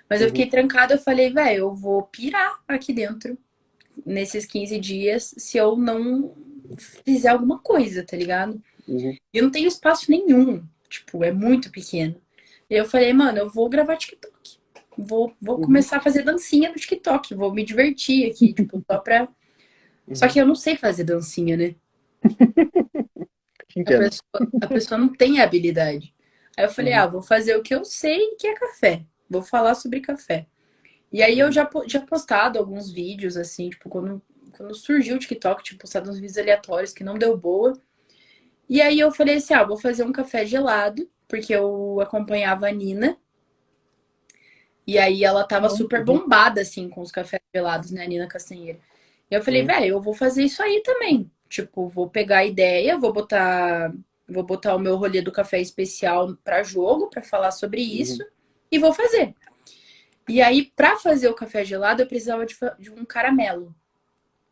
[0.10, 0.52] Mas eu fiquei uhum.
[0.52, 3.38] trancada, eu falei, velho, eu vou pirar aqui dentro
[4.06, 6.34] nesses 15 dias se eu não
[7.06, 8.62] fizer alguma coisa, tá ligado?
[8.88, 9.16] Uhum.
[9.34, 10.64] Eu não tenho espaço nenhum.
[10.94, 12.16] Tipo, é muito pequeno.
[12.70, 14.60] E eu falei, mano, eu vou gravar TikTok.
[14.96, 15.64] Vou, vou uhum.
[15.64, 17.34] começar a fazer dancinha no TikTok.
[17.34, 19.28] Vou me divertir aqui, tipo, só pra.
[20.08, 20.16] Uhum.
[20.16, 21.76] Só que eu não sei fazer dancinha, né?
[23.76, 26.14] a, pessoa, a pessoa não tem habilidade.
[26.56, 27.00] Aí eu falei, uhum.
[27.00, 29.04] ah, vou fazer o que eu sei que é café.
[29.28, 30.46] Vou falar sobre café.
[31.12, 34.22] E aí eu já já postado alguns vídeos, assim, tipo, quando,
[34.56, 37.74] quando surgiu o TikTok, tipo, postado uns vídeos aleatórios que não deu boa.
[38.70, 42.72] E aí eu falei assim, ah, vou fazer um café gelado, porque eu acompanhava a
[42.72, 43.18] Nina.
[44.86, 45.76] E aí ela tava uhum.
[45.76, 48.80] super bombada, assim, com os cafés gelados, né, a Nina Castanheira.
[49.30, 51.30] E eu falei, velho, eu vou fazer isso aí também.
[51.48, 53.94] Tipo, vou pegar a ideia, vou botar,
[54.28, 57.90] vou botar o meu rolê do café especial para jogo, para falar sobre uhum.
[57.90, 58.30] isso, uhum.
[58.72, 59.34] e vou fazer.
[60.28, 63.76] E aí, para fazer o café gelado, eu precisava de, de um caramelo.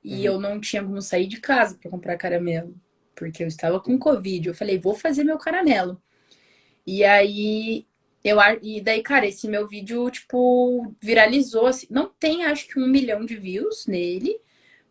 [0.04, 0.36] E uhum.
[0.36, 2.76] eu não tinha como sair de casa para comprar caramelo
[3.16, 4.48] porque eu estava com Covid.
[4.48, 6.02] Eu falei, vou fazer meu caramelo.
[6.86, 7.86] E aí,
[8.24, 11.88] eu e daí, cara, esse meu vídeo, tipo, viralizou assim.
[11.90, 14.40] Não tem, acho que um milhão de views nele,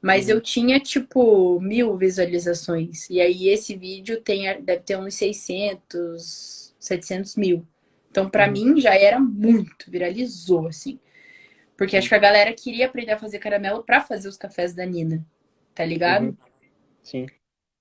[0.00, 0.32] mas uhum.
[0.34, 3.08] eu tinha, tipo, mil visualizações.
[3.10, 7.66] E aí, esse vídeo tem, deve ter uns 600, 700 mil.
[8.10, 8.52] Então, para uhum.
[8.52, 10.98] mim, já era muito, viralizou, assim.
[11.76, 14.84] Porque acho que a galera queria aprender a fazer caramelo para fazer os cafés da
[14.84, 15.24] Nina,
[15.74, 16.26] tá ligado?
[16.26, 16.36] Uhum.
[17.02, 17.26] Sim.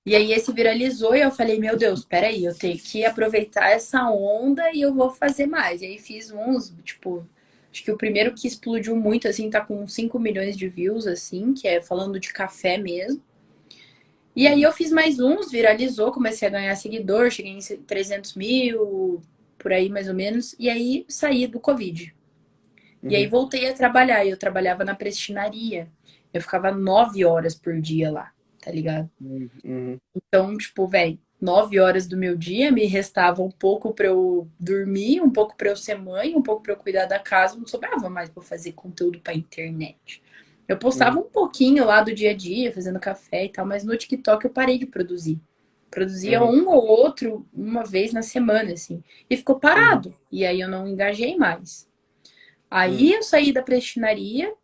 [0.04, 4.10] E aí esse viralizou e eu falei, meu Deus, peraí, eu tenho que aproveitar essa
[4.10, 5.82] onda e eu vou fazer mais.
[5.82, 7.26] E aí fiz uns, tipo,
[7.70, 11.52] acho que o primeiro que explodiu muito, assim, tá com 5 milhões de views, assim,
[11.52, 13.22] que é falando de café mesmo.
[14.34, 19.20] E aí eu fiz mais uns, viralizou, comecei a ganhar seguidor, cheguei em 300 mil,
[19.58, 20.56] por aí mais ou menos.
[20.58, 22.14] E aí saí do Covid.
[23.02, 23.10] Uhum.
[23.10, 23.30] E aí uhum.
[23.30, 24.24] voltei a trabalhar.
[24.24, 25.88] Eu trabalhava na prestinaria.
[26.32, 29.10] Eu ficava nove horas por dia lá tá ligado?
[29.20, 29.98] Uhum.
[30.14, 35.20] Então, tipo, velho, nove horas do meu dia me restava um pouco para eu dormir,
[35.20, 38.10] um pouco para eu ser mãe, um pouco para eu cuidar da casa, não sobrava
[38.10, 40.22] mais para fazer conteúdo para internet.
[40.68, 41.24] Eu postava uhum.
[41.24, 44.50] um pouquinho lá do dia a dia, fazendo café e tal, mas no TikTok eu
[44.50, 45.40] parei de produzir.
[45.90, 46.62] Produzia uhum.
[46.62, 49.02] um ou outro uma vez na semana, assim.
[49.28, 50.10] E ficou parado.
[50.10, 50.14] Uhum.
[50.30, 51.88] E aí eu não engajei mais.
[52.70, 53.16] Aí uhum.
[53.16, 54.54] eu saí da prestinaria,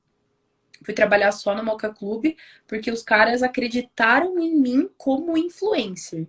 [0.86, 6.28] fui trabalhar só no Moca Clube, porque os caras acreditaram em mim como influencer.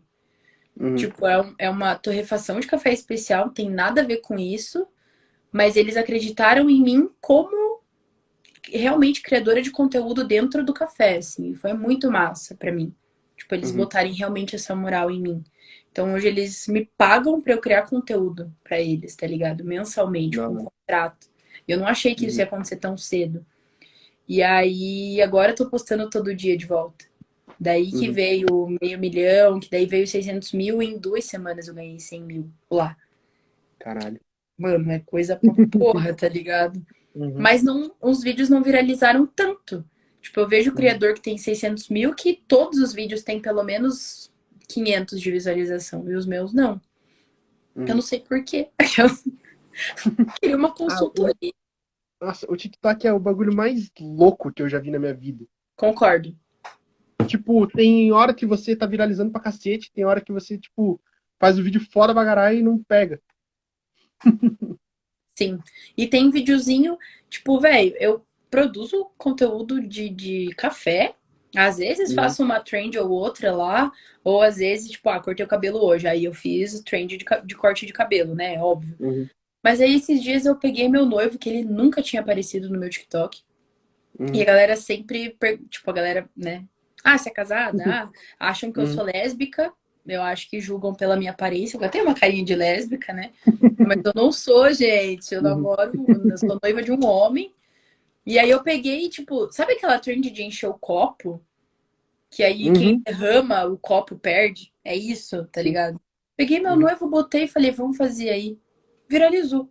[0.75, 0.95] Uhum.
[0.95, 4.87] Tipo, é, é uma torrefação de café especial, não tem nada a ver com isso,
[5.51, 7.81] mas eles acreditaram em mim como
[8.63, 11.53] realmente criadora de conteúdo dentro do café, assim.
[11.53, 12.93] Foi muito massa para mim.
[13.37, 13.77] Tipo, eles uhum.
[13.77, 15.43] botarem realmente essa moral em mim.
[15.91, 19.63] Então hoje eles me pagam para eu criar conteúdo para eles, tá ligado?
[19.63, 20.55] Mensalmente, não.
[20.55, 21.27] com um contrato.
[21.67, 22.39] Eu não achei que isso uhum.
[22.39, 23.45] ia acontecer tão cedo.
[24.27, 27.05] E aí agora eu tô postando todo dia de volta.
[27.59, 28.13] Daí que uhum.
[28.13, 32.21] veio meio milhão, que daí veio 600 mil, e em duas semanas eu ganhei 100
[32.21, 32.95] mil lá.
[33.79, 34.19] Caralho.
[34.57, 36.85] Mano, é coisa pra porra, tá ligado?
[37.15, 37.35] Uhum.
[37.37, 39.83] Mas não, os vídeos não viralizaram tanto.
[40.21, 40.77] Tipo, eu vejo o uhum.
[40.77, 44.31] criador que tem 600 mil, que todos os vídeos têm pelo menos
[44.67, 46.81] 500 de visualização, e os meus não.
[47.75, 47.85] Uhum.
[47.87, 48.69] Eu não sei porquê.
[48.97, 51.53] Eu queria uma consultoria.
[52.19, 55.45] Nossa, o TikTok é o bagulho mais louco que eu já vi na minha vida.
[55.75, 56.35] Concordo.
[57.27, 60.99] Tipo, tem hora que você tá viralizando pra cacete, tem hora que você, tipo,
[61.39, 63.21] faz o vídeo fora bagarai e não pega.
[65.37, 65.59] Sim.
[65.95, 66.97] E tem videozinho,
[67.29, 71.13] tipo, velho, eu produzo conteúdo de, de café.
[71.55, 72.15] Às vezes uhum.
[72.15, 73.91] faço uma trend ou outra lá,
[74.23, 77.55] ou às vezes, tipo, ah, cortei o cabelo hoje, aí eu fiz trend de, de
[77.55, 78.59] corte de cabelo, né?
[78.59, 78.95] Óbvio.
[78.99, 79.29] Uhum.
[79.67, 82.89] Mas aí esses dias eu peguei meu noivo, que ele nunca tinha aparecido no meu
[82.89, 83.41] TikTok.
[84.17, 84.33] Uhum.
[84.33, 85.37] E a galera sempre,
[85.67, 86.63] tipo, a galera, né,
[87.03, 87.83] ah, você é casada?
[87.85, 88.09] Ah,
[88.39, 89.07] acham que eu sou hum.
[89.13, 89.73] lésbica.
[90.07, 91.77] Eu acho que julgam pela minha aparência.
[91.77, 93.33] Eu tenho uma carinha de lésbica, né?
[93.77, 95.33] Mas eu não sou, gente.
[95.33, 95.49] Eu uhum.
[95.49, 95.91] namoro,
[96.31, 97.53] eu sou noiva de um homem.
[98.25, 101.43] E aí eu peguei, tipo, sabe aquela trend de encher o copo?
[102.29, 102.73] Que aí uhum.
[102.73, 104.71] quem derrama o copo perde?
[104.81, 105.99] É isso, tá ligado?
[106.37, 106.79] Peguei meu uhum.
[106.79, 108.57] noivo, botei e falei, vamos fazer aí.
[109.07, 109.69] Viralizou.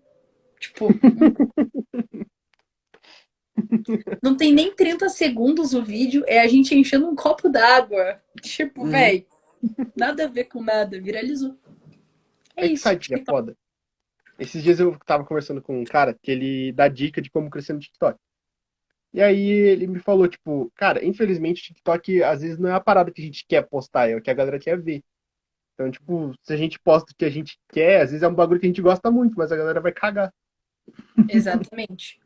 [0.59, 0.89] Tipo.
[4.23, 8.21] Não tem nem 30 segundos o vídeo, é a gente enchendo um copo d'água.
[8.43, 8.91] Tipo, hum.
[8.91, 9.27] velho,
[9.97, 11.57] nada a ver com nada, viralizou.
[12.55, 12.83] É, é isso.
[12.83, 13.57] Site é foda.
[14.39, 17.73] Esses dias eu tava conversando com um cara que ele dá dica de como crescer
[17.73, 18.19] no TikTok.
[19.15, 22.81] E aí ele me falou, tipo, cara, infelizmente o TikTok às vezes não é a
[22.81, 25.03] parada que a gente quer postar, é o que a galera quer ver.
[25.77, 28.35] Então, tipo, se a gente posta o que a gente quer, às vezes é um
[28.35, 30.33] bagulho que a gente gosta muito, mas a galera vai cagar.
[31.29, 32.19] Exatamente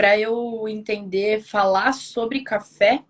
[0.00, 3.04] para eu entender falar sobre café,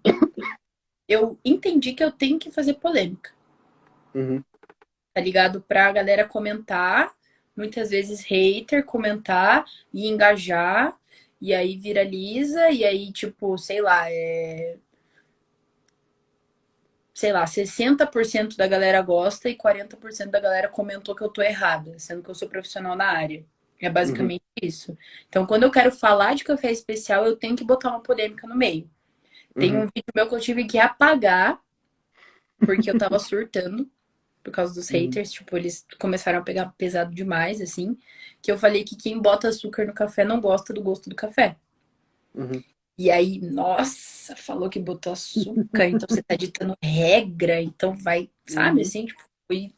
[1.09, 3.31] eu entendi que eu tenho que fazer polêmica.
[4.12, 4.43] Uhum.
[5.14, 5.61] Tá ligado?
[5.61, 7.14] Pra galera comentar,
[7.57, 9.64] muitas vezes hater comentar
[9.95, 10.99] e engajar,
[11.41, 14.76] e aí viraliza, e aí, tipo, sei lá, é.
[17.20, 21.98] Sei lá, 60% da galera gosta e 40% da galera comentou que eu tô errada,
[21.98, 23.44] sendo que eu sou profissional na área.
[23.78, 24.66] É basicamente uhum.
[24.66, 24.98] isso.
[25.28, 28.56] Então, quando eu quero falar de café especial, eu tenho que botar uma polêmica no
[28.56, 28.88] meio.
[29.54, 29.82] Tem uhum.
[29.82, 31.60] um vídeo meu que eu tive que apagar,
[32.58, 33.86] porque eu tava surtando
[34.42, 35.00] por causa dos uhum.
[35.00, 35.30] haters.
[35.30, 37.98] Tipo, eles começaram a pegar pesado demais, assim.
[38.40, 41.58] Que eu falei que quem bota açúcar no café não gosta do gosto do café.
[42.34, 42.64] Uhum.
[42.99, 48.76] E aí, nossa, falou que botou açúcar, então você tá ditando regra, então vai, sabe,
[48.76, 48.82] uhum.
[48.82, 49.72] assim, tipo, foi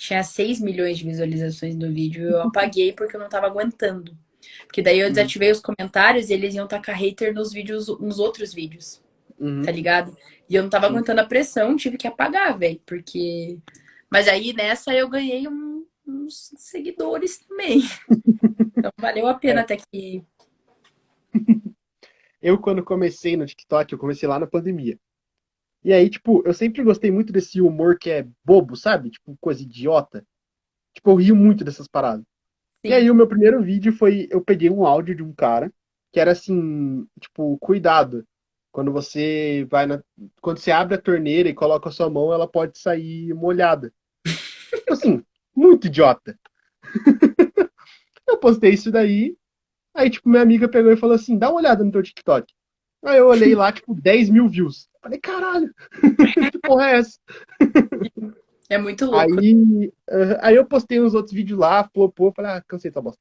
[0.00, 2.30] tinha 6 milhões de visualizações do vídeo.
[2.30, 4.16] Eu apaguei porque eu não tava aguentando.
[4.66, 5.12] Porque daí eu uhum.
[5.12, 9.02] desativei os comentários e eles iam tacar hater nos vídeos, nos outros vídeos.
[9.38, 9.62] Uhum.
[9.62, 10.16] Tá ligado?
[10.48, 12.80] E eu não tava aguentando a pressão, tive que apagar, velho.
[12.86, 13.58] Porque.
[14.10, 17.82] Mas aí nessa eu ganhei um, uns seguidores também.
[18.76, 19.62] então valeu a pena é.
[19.62, 20.24] até que.
[22.42, 24.98] Eu, quando comecei no TikTok, eu comecei lá na pandemia.
[25.84, 29.10] E aí, tipo, eu sempre gostei muito desse humor que é bobo, sabe?
[29.10, 30.24] Tipo, coisa idiota.
[30.94, 32.24] Tipo, eu rio muito dessas paradas.
[32.84, 32.90] Sim.
[32.90, 35.72] E aí, o meu primeiro vídeo foi: eu peguei um áudio de um cara
[36.12, 38.26] que era assim, tipo, cuidado.
[38.72, 40.02] Quando você vai na.
[40.40, 43.92] Quando você abre a torneira e coloca a sua mão, ela pode sair molhada.
[44.70, 45.24] Tipo assim,
[45.54, 46.38] muito idiota.
[48.28, 49.36] eu postei isso daí.
[49.94, 52.52] Aí, tipo, minha amiga pegou e falou assim: dá uma olhada no teu TikTok.
[53.04, 54.88] Aí eu olhei lá, tipo, 10 mil views.
[55.02, 55.74] Falei, caralho,
[56.52, 57.18] que porra é essa?
[58.68, 59.40] É muito louco.
[59.40, 63.20] Aí, uh, aí eu postei uns outros vídeos lá, flopou, falei, ah, cansei dessa bosta.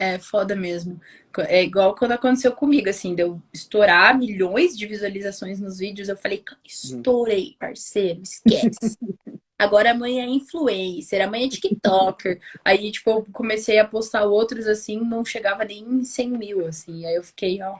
[0.00, 1.00] É foda mesmo.
[1.48, 6.08] É igual quando aconteceu comigo, assim, deu estourar milhões de visualizações nos vídeos.
[6.08, 8.96] Eu falei, estourei, parceiro, esquece.
[9.58, 12.40] Agora amanhã é influencer, amanhã é TikToker.
[12.64, 17.04] Aí, tipo, eu comecei a postar outros assim, não chegava nem em 100 mil, assim.
[17.04, 17.78] Aí eu fiquei, ó,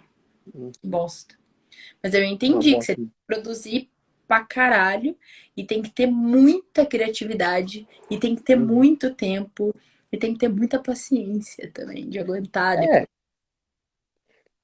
[0.83, 1.37] bosta.
[2.03, 3.91] Mas eu entendi que você tem que produzir
[4.26, 5.16] pra caralho
[5.57, 8.66] e tem que ter muita criatividade e tem que ter hum.
[8.66, 9.74] muito tempo
[10.12, 12.79] e tem que ter muita paciência também de aguentar.
[12.79, 13.07] É.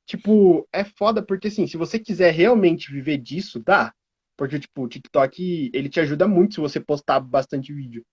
[0.06, 3.92] tipo, é foda porque assim, se você quiser realmente viver disso, dá.
[4.36, 8.04] Porque, tipo, o TikTok, ele te ajuda muito se você postar bastante vídeo.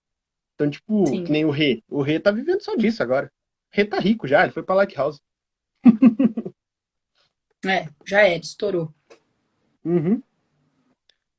[0.54, 1.24] Então, tipo, Sim.
[1.24, 1.82] que nem o Rê.
[1.88, 3.26] O Rê tá vivendo só disso agora.
[3.26, 5.20] O Rê tá rico já, ele foi pra Lighthouse.
[7.64, 8.92] É, já era, estourou.
[9.84, 10.20] Uhum.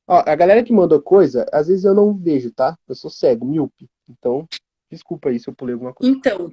[0.06, 2.78] Ó, a galera que mandou coisa, às vezes eu não vejo, tá?
[2.88, 3.88] Eu sou cego, míope.
[4.08, 4.48] Então,
[4.90, 6.10] desculpa aí se eu pulei alguma coisa.
[6.10, 6.50] Então,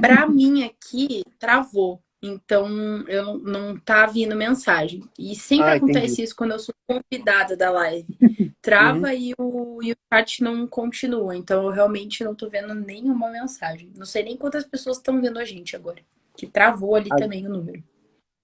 [0.00, 2.02] pra mim aqui, travou.
[2.20, 2.68] Então,
[3.08, 5.08] eu não, não tá vindo mensagem.
[5.18, 6.22] E sempre Ah, acontece entendi.
[6.24, 8.16] isso quando eu sou convidada da live.
[8.60, 11.36] Trava e, o, e o chat não continua.
[11.36, 13.92] Então, eu realmente não tô vendo nenhuma mensagem.
[13.96, 16.02] Não sei nem quantas pessoas estão vendo a gente agora.
[16.36, 17.82] Que travou ali também o número.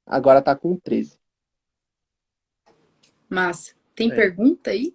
[0.06, 1.18] Agora tá com 13.
[3.28, 3.74] Massa.
[3.94, 4.14] Tem É.
[4.14, 4.94] pergunta aí?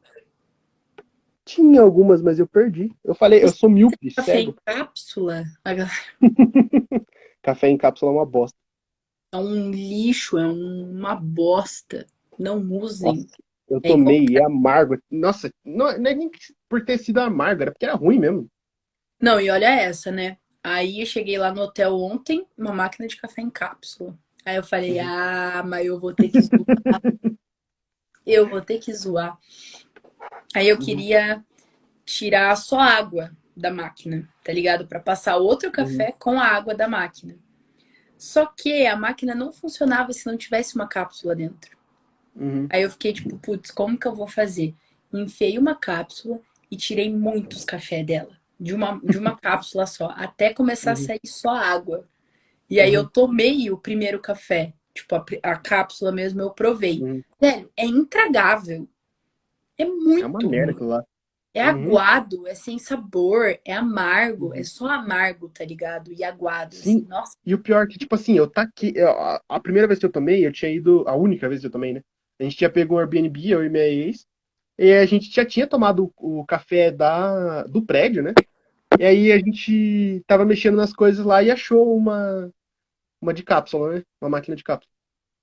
[1.44, 2.94] Tinha algumas, mas eu perdi.
[3.04, 4.58] Eu falei, eu sou míope, Café em cego.
[4.64, 5.44] cápsula?
[5.64, 5.96] A galera-
[7.42, 8.58] Café em cápsula é uma bosta.
[9.32, 12.06] É um lixo, é um- uma bosta.
[12.38, 13.28] Não usem.
[13.68, 14.98] Eu É tomei e é amargo.
[15.10, 16.30] Nossa, não, não é nem
[16.68, 18.48] por ter sido amargo, era porque era ruim mesmo.
[19.22, 20.38] Não, e olha essa, né?
[20.64, 24.18] Aí eu cheguei lá no hotel ontem, uma máquina de café em cápsula.
[24.46, 25.00] Aí eu falei, Uhum.
[25.00, 26.66] ah, mas eu vou ter que zoar.
[28.26, 29.38] eu vou ter que zoar.
[30.56, 30.86] Aí eu Uhum.
[30.86, 31.44] queria
[32.06, 34.88] tirar só água da máquina, tá ligado?
[34.88, 37.38] Pra passar outro café com a água da máquina.
[38.20, 41.78] Só que a máquina não funcionava se não tivesse uma cápsula dentro.
[42.36, 42.68] Uhum.
[42.70, 44.76] Aí eu fiquei tipo, putz, como que eu vou fazer?
[45.14, 46.40] Enfiei uma cápsula
[46.70, 48.38] e tirei muitos café dela.
[48.60, 50.10] De uma, de uma cápsula só.
[50.16, 51.06] Até começar a Uhum.
[51.06, 52.06] sair só água.
[52.70, 53.04] E aí Uhum.
[53.04, 54.74] eu tomei o primeiro café.
[54.94, 57.02] Tipo, a, a cápsula mesmo eu provei.
[57.02, 57.24] Uhum.
[57.42, 58.88] Velho, é intragável.
[59.78, 61.04] É muito É uma merda lá.
[61.54, 61.70] É Uhum.
[61.70, 64.56] aguado, é sem sabor, é amargo, Uhum.
[64.56, 66.12] é só amargo, tá ligado?
[66.14, 66.76] E aguado.
[66.76, 66.98] Sim.
[66.98, 67.06] Assim.
[67.08, 68.94] Nossa, E o pior é que, tipo assim, eu tá aqui.
[69.00, 71.08] a, a primeira vez que eu tomei, eu tinha ido.
[71.08, 72.02] A única vez que eu tomei, né?
[72.40, 74.26] A gente tinha pego um Airbnb, eu e minha ex.
[74.78, 78.34] E a gente já tinha tomado o, o café da, do prédio, né?
[79.00, 82.52] E aí a gente tava mexendo nas coisas lá e achou uma,
[83.22, 84.04] uma de cápsula, né?
[84.22, 84.92] Uma máquina de cápsula.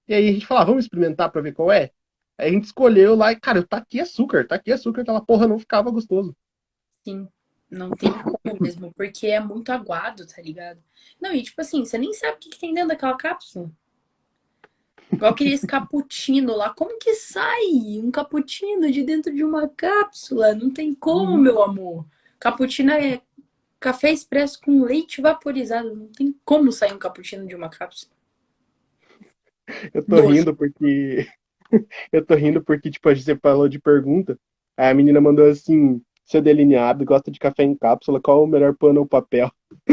[0.09, 1.91] E aí a gente falou, ah, vamos experimentar pra ver qual é?
[2.39, 5.49] Aí a gente escolheu lá e, cara, tá aqui açúcar, tá aqui açúcar, aquela porra
[5.49, 6.37] não ficava gostoso.
[7.05, 7.29] Sim,
[7.71, 10.83] não tem como mesmo, porque é muito aguado, tá ligado?
[11.21, 13.71] Não, e tipo assim, você nem sabe o que, que tem dentro daquela cápsula.
[15.13, 20.55] Igual aquele cappuccino lá, como que sai um cappuccino de dentro de uma cápsula?
[20.55, 21.39] Não tem como, Uhum.
[21.39, 22.05] meu amor.
[22.41, 23.23] Cappuccino é
[23.81, 28.13] café expresso com leite vaporizado, não tem como sair um cappuccino de uma cápsula.
[29.93, 30.29] Eu tô Nojo.
[30.29, 31.27] rindo porque.
[32.13, 34.39] Eu tô rindo porque, tipo, a gente falou de pergunta.
[34.77, 38.75] Aí a menina mandou assim: seu delineado, gosta de café em cápsula, qual o melhor
[38.77, 39.51] pano ou papel?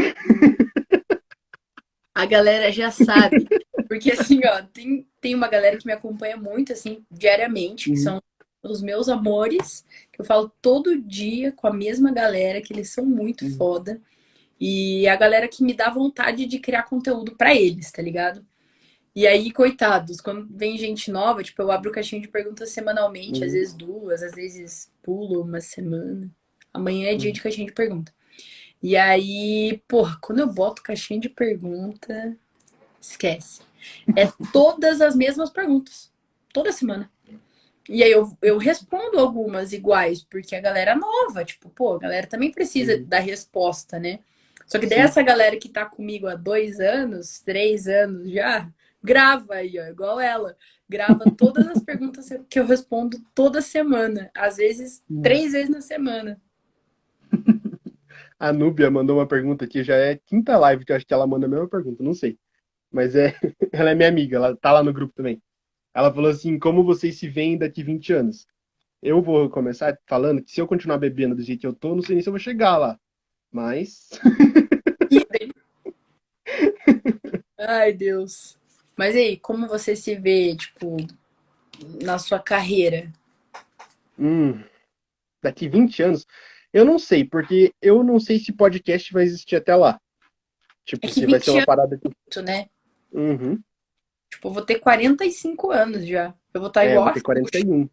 [2.14, 3.48] A galera já sabe.
[3.88, 8.02] Porque assim, ó, tem, tem uma galera que me acompanha muito, assim, diariamente, que Uhum.
[8.02, 8.22] são
[8.62, 13.04] os meus amores, que eu falo todo dia com a mesma galera, que eles são
[13.04, 13.56] muito Uhum.
[13.58, 14.00] foda.
[14.60, 18.46] E a galera que me dá vontade de criar conteúdo pra eles, tá ligado?
[19.14, 23.44] E aí, coitados, quando vem gente nova, tipo, eu abro caixinha de perguntas semanalmente, Uhum.
[23.44, 26.30] às vezes duas, às vezes pulo uma semana.
[26.72, 27.32] Amanhã é dia Uhum.
[27.32, 28.12] de caixinha de pergunta.
[28.82, 32.36] E aí, porra, quando eu boto caixinha de pergunta,
[33.00, 33.62] esquece.
[34.16, 36.12] É todas as mesmas perguntas.
[36.52, 37.10] Toda semana.
[37.88, 41.98] E aí eu, eu respondo algumas iguais, porque a galera é nova, tipo, pô, a
[41.98, 43.04] galera também precisa Uhum.
[43.04, 44.20] da resposta, né?
[44.66, 48.68] Só que dessa galera que tá comigo há dois anos, três anos já,
[49.04, 50.56] grava aí, ó, igual ela.
[50.88, 54.30] Grava todas as perguntas que eu respondo toda semana.
[54.34, 56.40] Às vezes, três vezes na semana.
[58.38, 61.26] A Núbia mandou uma pergunta aqui, já é quinta live que eu acho que ela
[61.26, 62.38] manda a mesma pergunta, não sei.
[62.90, 63.34] Mas é,
[63.72, 65.40] ela é minha amiga, ela tá lá no grupo também.
[65.94, 68.46] Ela falou assim: como vocês se veem daqui 20 anos?
[69.02, 72.02] Eu vou começar falando que se eu continuar bebendo do jeito que eu tô, não
[72.02, 72.98] sei nem se eu vou chegar lá.
[73.52, 74.08] Mas.
[77.58, 78.58] Ai, Deus.
[78.96, 80.96] Mas aí, como você se vê, tipo,
[82.02, 83.10] na sua carreira?
[84.18, 84.62] Hum,
[85.42, 86.26] daqui 20 anos?
[86.72, 90.00] Eu não sei, porque eu não sei se podcast vai existir até lá.
[90.84, 92.04] Tipo, É se vai ser 20 uma parada que.
[92.08, 92.66] Muito, né?
[93.12, 93.60] Uhum.
[94.30, 96.34] Tipo, eu vou ter 45 anos já.
[96.52, 97.24] Eu vou estar É, igual vou a ter Xuxa.
[97.24, 97.88] 41.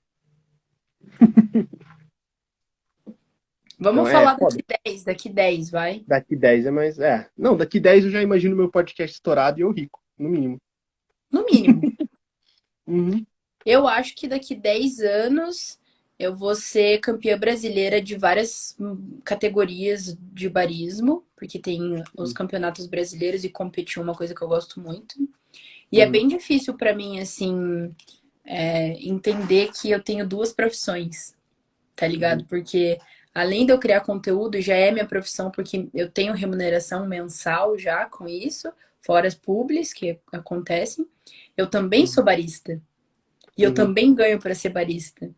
[3.80, 4.56] Vamos Então, é, falar foda.
[4.58, 6.04] daqui 10, daqui 10, vai.
[6.08, 7.00] Daqui 10 é mais.
[7.00, 7.28] É.
[7.38, 10.58] Não, daqui 10 eu já imagino meu podcast estourado e eu rico, no mínimo.
[11.32, 11.82] No mínimo.
[12.88, 13.24] Uhum.
[13.66, 15.80] Eu acho que daqui 10 anos
[16.20, 22.86] eu vou ser campeã brasileira de várias hum, categorias de barismo, porque tem os campeonatos
[22.86, 25.16] brasileiros e competir é uma coisa que eu gosto muito.
[25.92, 27.94] E é bem difícil para mim, assim,
[28.46, 31.36] é, entender que eu tenho duas profissões,
[31.96, 32.46] tá ligado?
[32.46, 33.00] Porque
[33.34, 38.06] além de eu criar conteúdo, já é minha profissão, porque eu tenho remuneração mensal já
[38.06, 38.72] com isso,
[39.02, 41.08] fora as publis que acontecem.
[41.58, 42.82] Eu também sou barista.
[43.58, 43.76] E eu uhum.
[43.76, 45.30] também ganho para ser barista.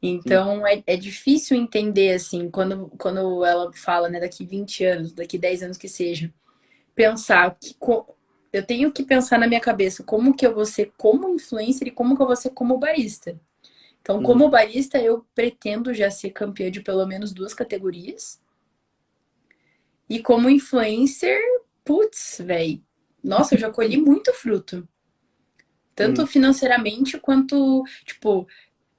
[0.00, 5.36] Então é, é, difícil entender, assim, quando, quando ela fala, né, daqui 20 anos, daqui
[5.36, 6.32] 10 anos que seja,
[6.94, 7.76] pensar que
[8.52, 11.90] eu tenho que pensar na minha cabeça como que eu vou ser como influencer e
[11.90, 13.38] como que eu vou ser como barista.
[14.00, 14.50] Então, como uhum.
[14.50, 18.40] barista, eu pretendo já ser campeã de pelo menos duas categorias.
[20.08, 21.38] E como influencer,
[21.84, 22.82] putz, velho.
[23.22, 24.86] Nossa, eu já colhi muito fruto.
[25.94, 26.26] Tanto uhum.
[26.26, 28.46] financeiramente quanto, tipo,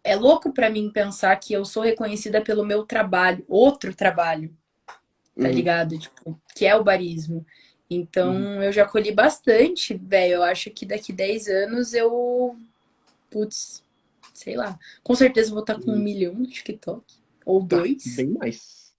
[0.04, 4.54] é louco para mim pensar que eu sou reconhecida pelo meu trabalho, outro trabalho,
[4.86, 5.52] tá uhum.
[5.52, 5.98] ligado?
[5.98, 7.46] Tipo, que é o barismo.
[7.90, 8.64] Então, uhum.
[8.64, 10.36] eu já colhi bastante, velho.
[10.36, 12.56] Eu acho que daqui 10 anos eu.
[13.32, 13.84] Putz,
[14.34, 14.78] sei lá.
[15.02, 16.00] Com certeza vou estar com um uhum.
[16.00, 17.04] milhão no TikTok.
[17.46, 18.16] Ou tá, dois.
[18.16, 18.94] Bem mais.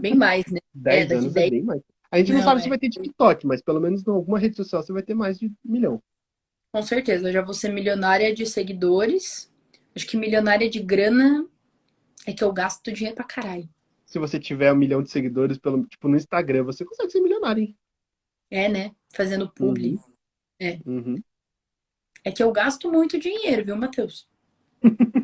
[0.00, 0.60] Bem mais, né?
[0.74, 1.46] 10 é, daqui anos 10...
[1.46, 1.82] é bem mais.
[2.14, 2.62] A gente não, não sabe é...
[2.62, 5.36] se vai ter TikTok, mas pelo menos em alguma rede social você vai ter mais
[5.36, 6.00] de um milhão.
[6.72, 9.52] Com certeza, eu já vou ser milionária de seguidores.
[9.96, 11.44] Acho que milionária de grana
[12.24, 13.68] é que eu gasto dinheiro pra caralho.
[14.06, 17.64] Se você tiver um milhão de seguidores pelo, tipo, no Instagram, você consegue ser milionário,
[17.64, 17.76] hein?
[18.48, 18.92] É, né?
[19.12, 19.94] Fazendo publi.
[19.94, 20.00] Uhum.
[20.60, 20.78] É.
[20.86, 21.16] Uhum.
[22.22, 24.28] É que eu gasto muito dinheiro, viu, Matheus?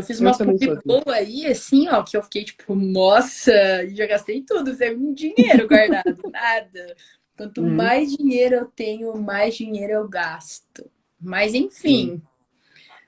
[0.00, 0.80] Eu fiz publi assim.
[0.84, 3.52] boa aí, assim, ó, que eu fiquei tipo, nossa,
[3.88, 6.96] já gastei tudo, sem dinheiro guardado, nada.
[7.36, 7.70] Quanto uhum.
[7.70, 10.90] mais dinheiro eu tenho, mais dinheiro eu gasto.
[11.20, 12.22] Mas enfim,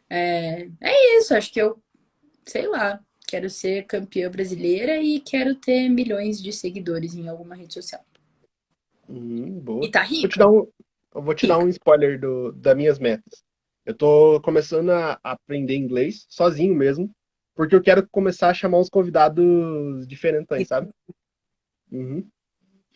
[0.09, 1.35] é, é isso.
[1.35, 1.79] Acho que eu,
[2.45, 7.73] sei lá, quero ser campeã brasileira e quero ter milhões de seguidores em alguma rede
[7.73, 8.05] social.
[9.09, 9.85] Hum, boa.
[9.85, 10.23] E tá rico.
[10.23, 10.67] Vou te dar um,
[11.15, 13.43] eu vou te dar um spoiler do, das minhas metas.
[13.85, 17.11] Eu tô começando a aprender inglês sozinho mesmo,
[17.55, 20.91] porque eu quero começar a chamar uns convidados diferentes, sabe?
[21.91, 22.27] Uhum.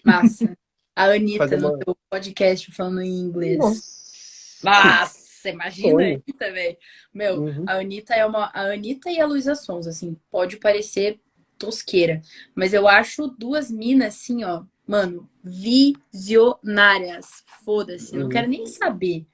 [0.04, 0.56] Massa.
[0.94, 1.72] A Anitta uma...
[1.72, 3.58] no teu podcast falando em inglês.
[3.58, 6.00] Nossa, Nossa imagina Sonho.
[6.00, 6.76] a Anitta, velho.
[7.12, 7.64] Meu, uhum.
[7.66, 8.46] a Anitta é uma.
[8.54, 11.20] A Anitta e a Luísa Sons, assim, pode parecer
[11.58, 12.22] tosqueira.
[12.54, 17.42] Mas eu acho duas minas, assim, ó, mano, visionárias.
[17.64, 18.14] Foda-se.
[18.14, 18.22] Uhum.
[18.22, 19.26] Não quero nem saber.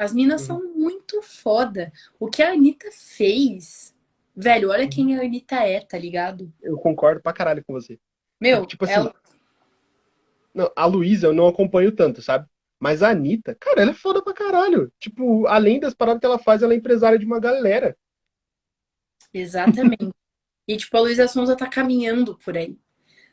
[0.00, 0.46] As minas uhum.
[0.46, 1.92] são muito foda.
[2.18, 3.94] O que a Anitta fez.
[4.34, 6.50] Velho, olha quem a Anitta é, tá ligado?
[6.62, 8.00] Eu concordo pra caralho com você.
[8.40, 9.14] Meu, tipo assim, ela...
[10.54, 12.48] Não, a Luísa eu não acompanho tanto, sabe?
[12.78, 14.90] Mas a Anitta, cara, ela é foda pra caralho.
[14.98, 17.94] Tipo, além das paradas que ela faz, ela é empresária de uma galera.
[19.34, 20.08] Exatamente.
[20.66, 22.74] e, tipo, a Luísa Sonza tá caminhando por aí.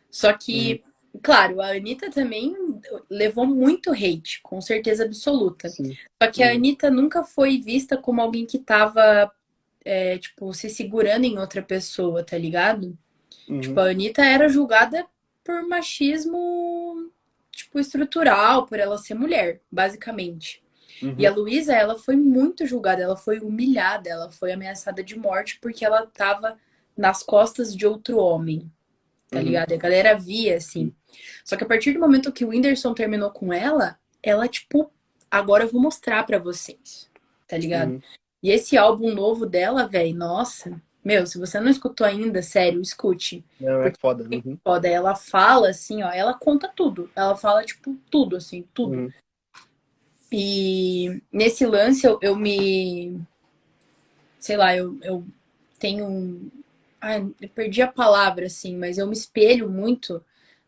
[0.09, 1.21] Só que, uhum.
[1.23, 2.66] claro, a Anitta também
[3.09, 5.69] levou muito hate, com certeza absoluta.
[5.69, 5.95] Sim.
[6.21, 6.49] Só que uhum.
[6.49, 9.31] a Anitta nunca foi vista como alguém que tava,
[9.83, 12.97] é, tipo, se segurando em outra pessoa, tá ligado?
[13.47, 13.61] Uhum.
[13.61, 15.05] Tipo, a Anitta era julgada
[15.43, 17.11] por machismo,
[17.51, 20.61] tipo, estrutural, por ela ser mulher, basicamente.
[21.01, 21.15] Uhum.
[21.17, 25.59] E a Luísa, ela foi muito julgada, ela foi humilhada, ela foi ameaçada de morte
[25.61, 26.57] porque ela tava
[26.97, 28.71] nas costas de outro homem,
[29.29, 29.43] tá uhum.
[29.43, 29.71] ligado?
[29.71, 30.93] A galera via, assim.
[31.43, 34.91] Só que a partir do momento que o Whindersson terminou com ela, ela, tipo,
[35.29, 37.09] agora eu vou mostrar para vocês,
[37.47, 37.91] tá ligado?
[37.91, 38.01] Uhum.
[38.43, 43.41] E esse álbum novo dela, velho, nossa, meu, se você não escutou ainda, sério, escute.
[43.61, 44.27] Não, é foda.
[44.29, 44.57] É uhum.
[44.61, 44.89] foda.
[44.89, 47.09] Ela fala assim, ó, ela conta tudo.
[47.15, 48.97] Ela fala, tipo, tudo, assim, tudo.
[48.97, 49.11] Uhum.
[50.29, 53.21] E nesse lance eu, eu me.
[54.37, 55.25] Sei lá, eu, eu
[55.79, 56.51] tenho um.
[56.99, 60.21] Ai, eu perdi a palavra, assim, mas eu me espelho muito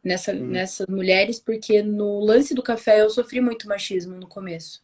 [0.04, 0.48] nessa, uhum.
[0.48, 4.82] nessas mulheres, porque no lance do café eu sofri muito machismo no começo.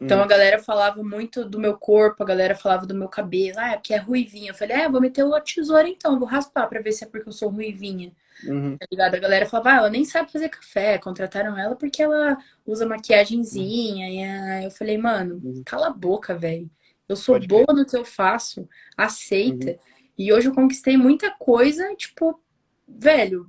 [0.00, 0.22] Então hum.
[0.22, 3.92] a galera falava muito do meu corpo, a galera falava do meu cabelo, ah, que
[3.92, 4.52] é ruivinha.
[4.52, 7.28] Eu falei, é, vou meter a tesoura então, vou raspar pra ver se é porque
[7.28, 8.12] eu sou ruivinha.
[8.44, 8.76] Uhum.
[8.78, 9.16] Tá ligado?
[9.16, 14.06] A galera falava, ah, ela nem sabe fazer café, contrataram ela porque ela usa maquiagemzinha.
[14.06, 14.12] Uhum.
[14.12, 15.62] E aí eu falei, mano, uhum.
[15.66, 16.70] cala a boca, velho.
[17.08, 19.72] Eu sou Pode boa no que eu faço, aceita.
[19.72, 19.78] Uhum.
[20.16, 22.40] E hoje eu conquistei muita coisa, tipo,
[22.86, 23.48] velho,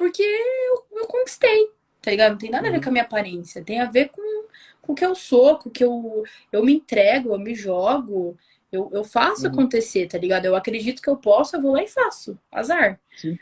[0.00, 1.70] porque eu, eu conquistei,
[2.00, 2.32] tá ligado?
[2.32, 2.82] Não tem nada a ver uhum.
[2.82, 4.40] com a minha aparência, tem a ver com
[4.80, 8.36] com o que eu sou, com o que eu, eu me entrego, eu me jogo,
[8.72, 9.52] eu, eu faço uhum.
[9.52, 10.46] acontecer, tá ligado?
[10.46, 12.38] Eu acredito que eu posso, eu vou lá e faço.
[12.50, 13.00] Azar.
[13.16, 13.38] Sim.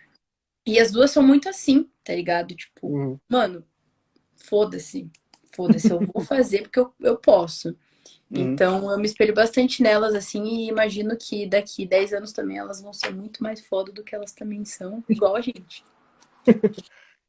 [0.66, 2.54] E as duas são muito assim, tá ligado?
[2.54, 3.18] Tipo, uhum.
[3.28, 3.64] mano,
[4.36, 5.10] foda-se.
[5.54, 7.68] Foda-se, eu vou fazer porque eu, eu posso.
[8.30, 8.52] Uhum.
[8.52, 12.82] Então eu me espelho bastante nelas, assim, e imagino que daqui 10 anos também elas
[12.82, 15.82] vão ser muito mais foda do que elas também são, igual a gente.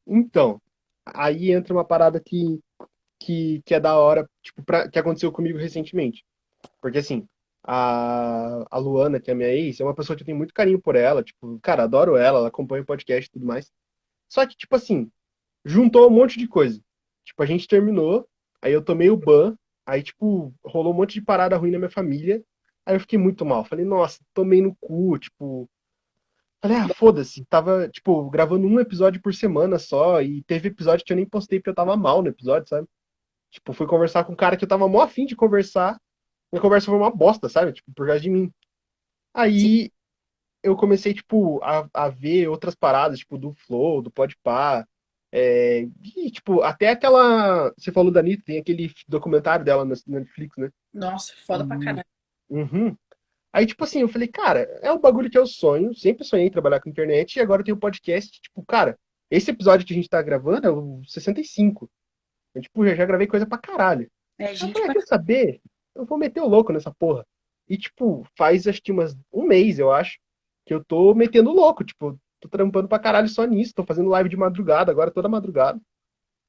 [0.08, 0.62] Então,
[1.06, 2.60] aí entra uma parada que
[3.20, 6.24] que, que é da hora, tipo, pra, que aconteceu comigo recentemente.
[6.82, 7.28] Porque assim,
[7.64, 10.82] a, a Luana, que é minha ex, é uma pessoa que eu tenho muito carinho
[10.82, 13.72] por ela, tipo, cara, adoro ela, ela acompanha o podcast e tudo mais.
[14.30, 15.12] Só que, tipo assim,
[15.66, 16.82] juntou um monte de coisa.
[17.26, 18.28] Tipo, a gente terminou,
[18.62, 19.56] aí eu tomei o ban,
[19.86, 22.44] aí, tipo, rolou um monte de parada ruim na minha família,
[22.86, 23.66] aí eu fiquei muito mal.
[23.66, 25.70] Falei, nossa, tomei no cu, tipo.
[26.62, 27.46] Falei, ah, foda-se.
[27.46, 31.60] Tava, tipo, gravando um episódio por semana só, e teve episódio que eu nem postei
[31.60, 32.88] porque eu tava mal no episódio, sabe?
[33.50, 36.00] Tipo, fui conversar com um cara que eu tava mó afim de conversar,
[36.52, 37.74] minha conversa foi uma bosta, sabe?
[37.74, 38.52] Tipo, por causa de mim.
[39.34, 39.90] Aí Sim.
[40.64, 44.86] eu comecei, tipo, a, a ver outras paradas, tipo, do Flow, do Podpah.
[45.32, 45.88] É,
[46.18, 47.72] e, tipo, até aquela.
[47.78, 50.72] Você falou da Anitta, tem aquele documentário dela na Netflix, né?
[50.92, 52.06] Nossa, foda pra caralho.
[52.50, 52.98] Uhum.
[53.52, 56.52] Aí, tipo assim, eu falei, cara, é o bagulho que eu sonho, sempre sonhei em
[56.52, 58.98] trabalhar com internet, e agora tem o um podcast, tipo, cara,
[59.32, 61.90] esse episódio que a gente tá gravando é o 65.
[62.54, 64.10] Eu, tipo, já, já gravei coisa pra caralho.
[64.38, 65.62] É, gente, eu falei, quer saber?
[66.00, 67.26] eu vou meter o louco nessa porra.
[67.68, 70.18] E, tipo, faz acho que umas, um mês, eu acho,
[70.66, 71.84] que eu tô metendo louco.
[71.84, 73.74] Tipo, tô trampando pra caralho só nisso.
[73.76, 75.80] Tô fazendo live de madrugada agora, toda madrugada.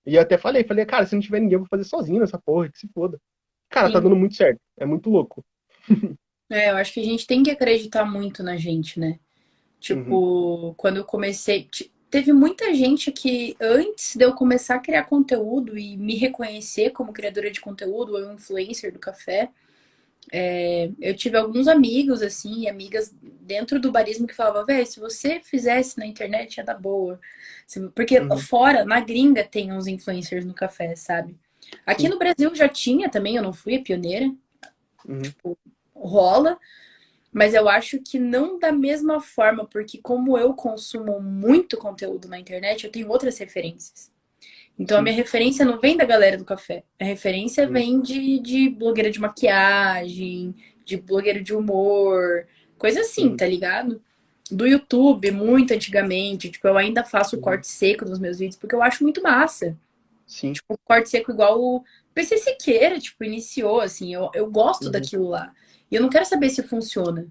[0.06, 2.38] E eu até falei, falei, cara, se não tiver ninguém, eu vou fazer sozinho nessa
[2.38, 3.20] porra, que se foda.
[3.68, 3.94] Cara, tá Sim.
[3.94, 4.60] tá dando muito certo.
[4.78, 5.44] É muito louco.
[6.50, 9.18] É, eu acho que a gente tem que acreditar muito na gente, né?
[9.78, 10.74] Tipo, uhum.
[10.76, 11.68] quando eu comecei.
[12.10, 17.12] Teve muita gente que, antes de eu começar a criar conteúdo e me reconhecer como
[17.12, 19.48] criadora de conteúdo ou influencer do café,
[20.32, 25.40] é, eu tive alguns amigos, assim, amigas dentro do barismo que falavam, velho, se você
[25.40, 27.20] fizesse na internet ia dar boa.
[27.94, 28.36] Porque uhum.
[28.36, 31.36] fora, na gringa, tem uns influencers no café, sabe?
[31.86, 32.08] Aqui Sim.
[32.08, 34.26] no Brasil já tinha também, eu não fui a pioneira.
[35.06, 35.22] Uhum.
[35.22, 35.58] Tipo,
[36.00, 36.58] rola.
[37.32, 42.40] Mas eu acho que não da mesma forma, porque como eu consumo muito conteúdo na
[42.40, 44.10] internet, eu tenho outras referências.
[44.78, 46.82] Então a minha referência não vem da galera do café.
[46.98, 52.46] A referência vem de, de blogueira de maquiagem, de blogueira de humor,
[52.78, 54.02] coisa assim, tá ligado?
[54.50, 56.50] Do YouTube, muito antigamente.
[56.50, 59.76] Tipo, eu ainda faço corte seco nos meus vídeos, porque eu acho muito massa.
[60.26, 60.52] Sim.
[60.52, 61.84] Tipo, corte seco igual o
[62.14, 64.14] PC Siqueira, tipo, iniciou, assim.
[64.14, 64.90] Eu, eu gosto uhum.
[64.90, 65.52] daquilo lá.
[65.90, 67.26] E eu não quero saber se funciona.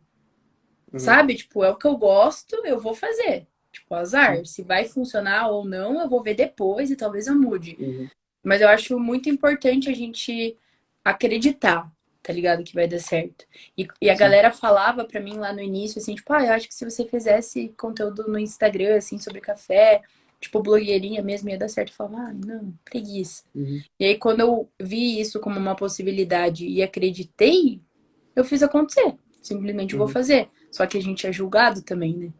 [0.91, 0.99] Uhum.
[0.99, 1.35] Sabe?
[1.35, 3.47] Tipo, é o que eu gosto, eu vou fazer.
[3.71, 4.37] Tipo, azar.
[4.37, 4.45] Uhum.
[4.45, 7.77] Se vai funcionar ou não, eu vou ver depois e talvez eu mude.
[7.79, 8.09] Uhum.
[8.43, 10.57] Mas eu acho muito importante a gente
[11.03, 11.91] acreditar,
[12.23, 12.63] tá ligado?
[12.63, 13.45] Que vai dar certo.
[13.77, 14.19] E, e a Sim.
[14.19, 17.05] galera falava pra mim lá no início, assim, tipo, ah, eu acho que se você
[17.05, 20.01] fizesse conteúdo no Instagram, assim, sobre café,
[20.39, 21.89] tipo, blogueirinha mesmo, ia dar certo.
[21.89, 23.43] Eu falava, ah, não, preguiça.
[23.53, 23.81] Uhum.
[23.99, 27.81] E aí, quando eu vi isso como uma possibilidade e acreditei,
[28.39, 29.15] eu fiz acontecer.
[29.41, 29.99] Simplesmente uhum.
[29.99, 30.47] vou fazer.
[30.71, 32.33] Só que a gente é julgado também, né?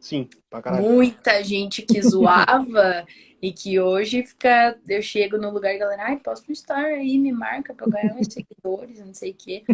[0.00, 0.84] Sim, pra caralho.
[0.84, 3.06] Muita gente que zoava
[3.42, 4.78] e que hoje fica.
[4.86, 7.88] Eu chego no lugar e a galera, ai, posta um story aí, me marca pra
[7.88, 9.64] ganhar uns seguidores, não sei o quê.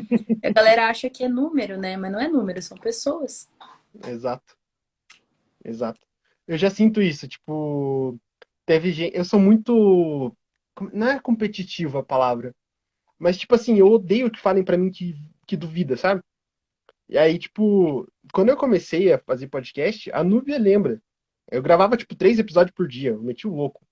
[0.43, 1.97] A galera acha que é número, né?
[1.97, 3.49] Mas não é número, são pessoas.
[4.07, 4.57] Exato.
[5.65, 6.01] Exato.
[6.47, 8.19] Eu já sinto isso, tipo,
[8.65, 9.17] teve gente.
[9.17, 10.35] Eu sou muito.
[10.93, 12.55] Não é competitivo a palavra.
[13.19, 15.15] Mas, tipo assim, eu odeio que falem para mim que
[15.53, 16.23] que duvida, sabe?
[17.11, 20.99] E aí, tipo, quando eu comecei a fazer podcast, a Núbia lembra.
[21.51, 23.85] Eu gravava, tipo, três episódios por dia, eu meti o louco.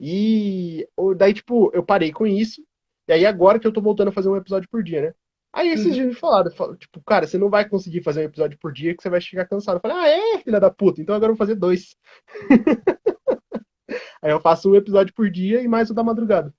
[0.00, 2.60] E daí, tipo, eu parei com isso.
[3.06, 5.14] E aí, agora que eu tô voltando a fazer um episódio por dia, né?
[5.52, 5.92] Aí esses uhum.
[5.92, 8.96] dias me falaram, falaram, tipo, cara, você não vai conseguir fazer um episódio por dia
[8.96, 9.76] que você vai chegar cansado.
[9.76, 11.96] Eu falei, ah, é, filha da puta, então agora eu vou fazer dois.
[14.22, 16.52] aí eu faço um episódio por dia e mais o da madrugada.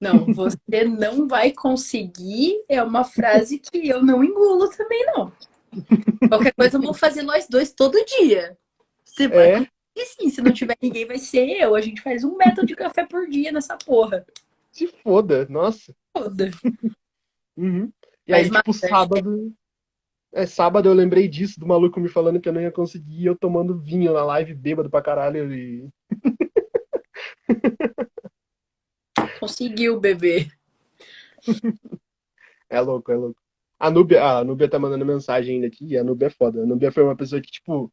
[0.00, 5.30] Não, você não vai conseguir é uma frase que eu não engulo também, não.
[6.28, 8.56] Qualquer coisa eu vou fazer nós dois todo dia.
[9.04, 9.62] Você vai.
[9.62, 9.68] É?
[9.94, 11.74] E sim, se não tiver ninguém, vai ser eu.
[11.74, 14.24] A gente faz um método de café por dia nessa porra.
[14.72, 15.94] Se foda, nossa.
[16.16, 16.50] Foda.
[17.56, 17.92] Uhum.
[18.26, 19.52] E Mas, aí, tipo, sábado.
[20.32, 23.36] É, sábado eu lembrei disso, do maluco me falando que eu não ia conseguir, eu
[23.36, 25.52] tomando vinho na live, bêbado pra caralho.
[25.52, 25.88] E...
[29.40, 30.48] Conseguiu, bebê.
[32.72, 33.42] É louco, é louco.
[33.80, 36.62] A Nubia, a Nubia tá mandando mensagem ainda aqui, a Nubia é foda.
[36.62, 37.92] A Nubia foi uma pessoa que, tipo,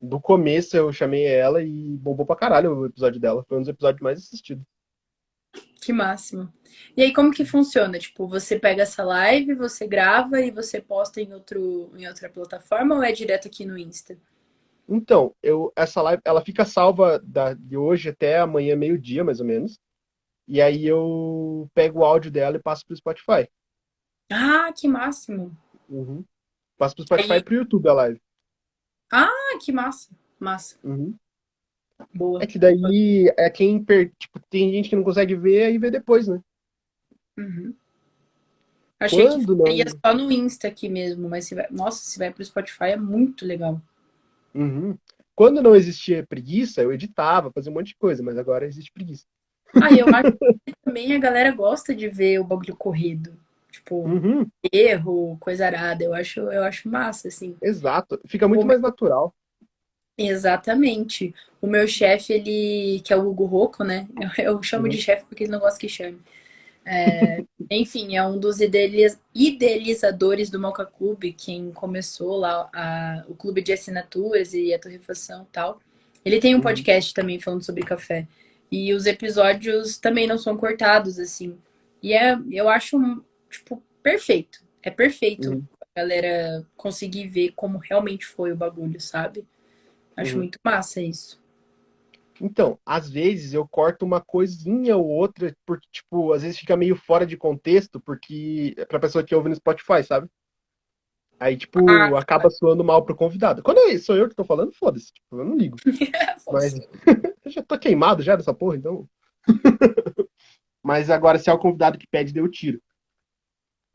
[0.00, 3.44] do começo eu chamei ela e bombou pra caralho o episódio dela.
[3.48, 4.64] Foi um dos episódios mais assistidos.
[5.80, 6.52] Que máximo.
[6.96, 7.98] E aí, como que funciona?
[7.98, 12.94] Tipo, você pega essa live, você grava e você posta em, outro, em outra plataforma
[12.94, 14.16] ou é direto aqui no Insta?
[14.88, 19.46] Então, eu, essa live, ela fica salva da, de hoje até amanhã, meio-dia, mais ou
[19.46, 19.80] menos.
[20.46, 23.48] E aí eu pego o áudio dela e passo pro Spotify.
[24.30, 25.56] Ah, que máximo.
[25.88, 26.24] Uhum.
[26.76, 28.20] Passo pro Spotify e pro YouTube a live.
[29.12, 30.10] Ah, que massa.
[30.38, 30.78] Massa.
[30.82, 31.14] Uhum.
[32.12, 32.42] Boa.
[32.42, 34.12] É que daí é quem per...
[34.18, 36.40] tipo, tem gente que não consegue ver aí vê depois, né?
[37.38, 37.74] Uhum.
[38.98, 41.66] Achei Quando que ia só no Insta aqui mesmo, mas se vai...
[41.70, 43.80] nossa, se vai pro Spotify é muito legal.
[44.54, 44.96] Uhum.
[45.34, 49.26] Quando não existia preguiça, eu editava, fazia um monte de coisa, mas agora existe preguiça.
[49.80, 53.34] Ah, eu acho que também a galera gosta de ver o bagulho corrido.
[53.70, 54.46] Tipo, Uhum.
[54.72, 56.04] erro, coisa arada.
[56.04, 57.56] Eu acho, eu acho massa, assim.
[57.62, 58.20] Exato.
[58.26, 59.34] Fica muito O mais natural.
[60.18, 61.34] Exatamente.
[61.60, 64.06] O meu chefe, ele, que é o Hugo Rocco, né?
[64.38, 65.02] Eu, eu chamo de Uhum.
[65.02, 66.18] chefe porque ele não gosta que chame.
[66.84, 73.34] É, enfim, é um dos idealiz- idealizadores do Mocha Clube, quem começou lá a- o
[73.34, 75.80] clube de assinaturas e a torrefação e tal.
[76.24, 76.62] Ele tem um Uhum.
[76.62, 78.26] podcast também falando sobre café.
[78.72, 81.58] E os episódios também não são cortados, assim.
[82.02, 82.98] E é, eu acho,
[83.50, 84.64] tipo, perfeito.
[84.82, 85.64] É perfeito Uhum.
[85.78, 89.46] a galera conseguir ver como realmente foi o bagulho, sabe?
[90.16, 90.38] Acho Uhum.
[90.38, 91.38] muito massa isso.
[92.40, 96.96] Então, às vezes eu corto uma coisinha ou outra, porque, tipo, às vezes fica meio
[96.96, 100.28] fora de contexto, porque pra pessoa que ouve no Spotify, sabe?
[101.38, 103.62] Aí, tipo, Ah, acaba soando mal pro convidado.
[103.62, 105.76] Quando eu- sou eu que tô falando, foda-se, tipo, eu não ligo.
[106.50, 106.74] Mas
[107.44, 109.08] eu já tô queimado já dessa porra, então.
[110.82, 112.80] Mas agora, se é o convidado que pede, deu tiro.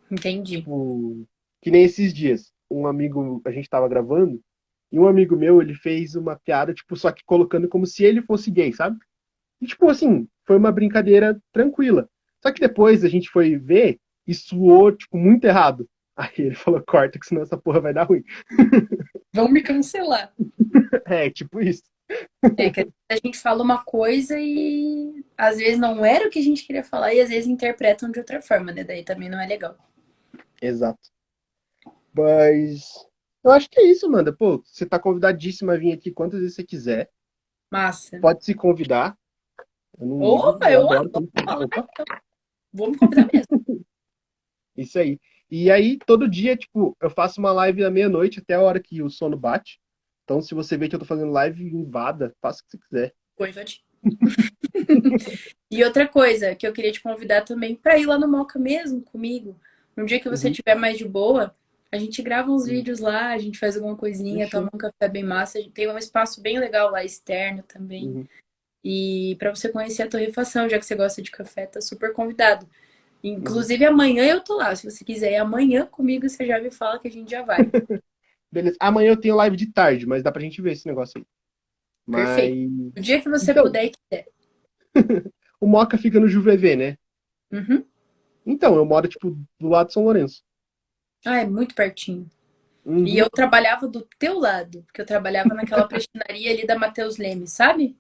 [0.10, 0.58] Entendi.
[0.58, 1.28] Tipo,
[1.62, 2.54] que nem esses dias.
[2.70, 4.42] Um amigo, a gente tava gravando,
[4.92, 8.22] e um amigo meu, ele fez uma piada, tipo, só que colocando como se ele
[8.22, 8.98] fosse gay, sabe?
[9.62, 12.10] E, tipo, assim, foi uma brincadeira tranquila.
[12.42, 15.90] Só que depois a gente foi ver e suou, tipo, muito errado.
[16.16, 18.24] Aí ele falou, corta, que senão essa porra vai dar ruim.
[19.34, 20.34] Vão me cancelar.
[21.06, 21.84] É, tipo isso.
[22.58, 26.44] É que a gente fala uma coisa e às vezes não era o que a
[26.44, 28.84] gente queria falar e às vezes interpretam de outra forma, né?
[28.84, 29.78] Daí também não é legal.
[30.62, 31.10] Exato.
[32.14, 33.06] Mas
[33.44, 34.34] eu acho que é isso, Amanda.
[34.34, 37.10] Pô, você tá convidadíssima a vir aqui quantas vezes você quiser.
[37.72, 38.20] Massa.
[38.20, 39.18] Pode se convidar.
[40.00, 41.12] Eu não Opa, eu eu adoro
[41.64, 41.88] Opa.
[42.72, 43.48] Vou me convidar mesmo.
[44.76, 45.20] Isso aí.
[45.50, 49.02] E aí, todo dia, tipo, eu faço uma live à meia-noite até a hora que
[49.02, 49.80] o sono bate.
[50.28, 53.14] Então, se você vê que eu tô fazendo live, invada, faça o que você quiser.
[53.38, 53.80] Vou invadir.
[55.72, 59.02] E outra coisa que eu queria te convidar também pra ir lá no Moca mesmo
[59.02, 59.58] comigo.
[59.96, 60.54] Um dia que você Uhum.
[60.54, 61.56] tiver mais de boa,
[61.90, 62.72] a gente grava uns Uhum.
[62.72, 64.60] vídeos lá, a gente faz alguma coisinha, Fechou.
[64.60, 65.60] toma um café bem massa.
[65.74, 68.08] Tem um espaço bem legal lá externo também.
[68.08, 68.28] Uhum.
[68.84, 72.68] E para você conhecer a torrefação, já que você gosta de café, tá super convidado.
[73.24, 74.76] Inclusive amanhã eu tô lá.
[74.76, 77.60] Se você quiser ir amanhã comigo, você já me fala que a gente já vai.
[78.52, 78.78] Beleza.
[78.80, 81.26] Amanhã eu tenho live de tarde, mas dá pra gente ver esse negócio aí.
[82.06, 82.94] Mas Perfeito.
[82.98, 84.28] O dia que você Então- puder e quiser.
[85.60, 86.98] o Moca fica no Juvevê, né?
[87.52, 87.84] Uhum.
[88.46, 90.42] Então, eu moro, tipo, do lado de São Lourenço.
[91.26, 92.30] Ah, é muito pertinho.
[92.86, 93.06] Uhum.
[93.06, 97.46] E eu trabalhava do teu lado, porque eu trabalhava naquela prestinaria ali da Matheus Leme,
[97.48, 97.98] sabe?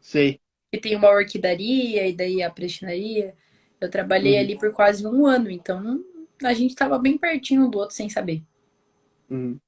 [0.00, 0.38] Sei.
[0.70, 3.34] Que tem uma orquidaria e daí a prestinaria.
[3.80, 4.40] Eu trabalhei Uhum.
[4.40, 6.04] ali por quase um ano, então
[6.42, 8.42] a gente tava bem pertinho um do outro sem saber.
[9.30, 9.58] Uhum.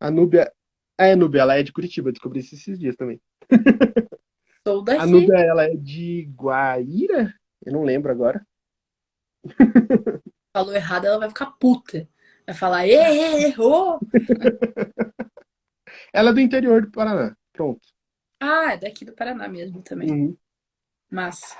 [0.00, 0.50] A Núbia.
[0.98, 3.20] É, Núbia, ela é de Curitiba, descobri isso esses dias também.
[4.66, 5.06] Sou A daqui.
[5.06, 7.34] Núbia, ela é de Guaíra?
[7.64, 8.44] Eu não lembro agora.
[10.52, 12.08] Falou errado, ela vai ficar puta.
[12.46, 14.00] Vai falar, "Ê, ê, errou!
[16.12, 17.36] Ela é do interior do Paraná.
[17.52, 17.80] Pronto.
[18.40, 20.10] Ah, é daqui do Paraná mesmo também.
[20.10, 20.36] Uhum.
[21.08, 21.56] Massa.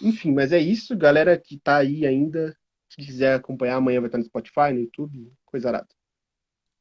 [0.00, 0.96] Enfim, mas é isso.
[0.96, 2.56] Galera que tá aí ainda,
[2.88, 5.88] se quiser acompanhar, amanhã vai estar no Spotify, no YouTube, coisa arada.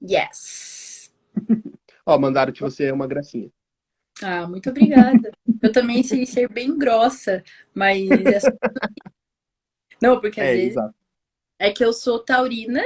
[0.02, 0.75] Yes!
[2.06, 3.52] Ó, mandaram que você é uma gracinha.
[4.22, 5.32] Ah, muito obrigada.
[5.62, 7.44] Eu também sei ser bem grossa,
[7.74, 8.52] mas é só...
[10.02, 10.96] Não, porque às É, vezes exato.
[11.60, 12.84] é que eu sou taurina,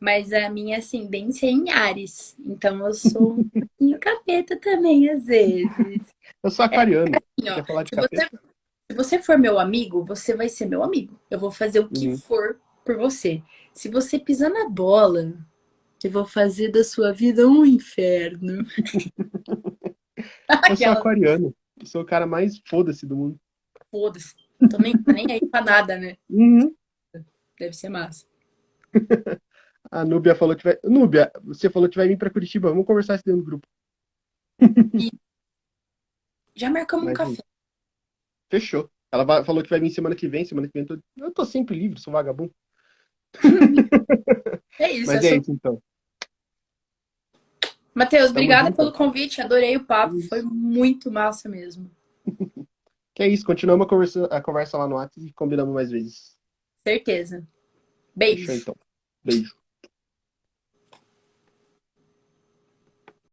[0.00, 2.36] mas a minha ascendência é em Ares.
[2.40, 6.14] Então eu sou um pouquinho capeta também, às vezes.
[6.42, 7.20] Eu sou aquariano.
[7.38, 8.28] Assim, ó, se você,
[8.90, 11.18] se você for meu amigo, você vai ser meu amigo.
[11.30, 12.22] Eu vou fazer o que Uhum.
[12.28, 13.42] for por você.
[13.72, 15.34] Se você pisar na bola,
[16.08, 18.64] eu vou fazer da sua vida um inferno.
[20.68, 21.54] Eu sou aquariano.
[21.80, 23.40] Eu sou o cara mais foda-se do mundo.
[23.90, 24.34] foda-se.
[24.70, 26.16] Tô nem, nem aí pra nada, né?
[26.30, 26.74] Uhum.
[27.58, 28.26] Deve ser massa.
[29.90, 30.78] A Núbia falou que vai.
[30.84, 32.70] Núbia, você falou que vai vir pra Curitiba.
[32.70, 33.66] Vamos conversar isso dentro do grupo.
[36.54, 37.42] Já marcamos um Mas, café.
[38.50, 38.90] Fechou.
[39.10, 40.44] Ela vai- falou que vai vir semana que vem.
[40.44, 42.54] Semana que vem eu tô, eu tô sempre livre, sou vagabundo.
[44.78, 45.06] É isso.
[45.12, 45.82] Mas é sou- isso então.
[47.94, 48.76] Matheus, obrigada junto.
[48.76, 49.40] pelo convite.
[49.40, 50.16] Adorei o papo.
[50.16, 50.28] Isso.
[50.28, 51.90] Foi muito massa mesmo.
[53.14, 53.44] Que é isso.
[53.44, 56.34] Continuamos a conversa, a conversa lá no WhatsApp e combinamos mais vezes.
[56.82, 57.46] Certeza.
[58.18, 58.52] Fechou Beijo.
[58.52, 58.76] então.
[59.22, 59.54] Beijo.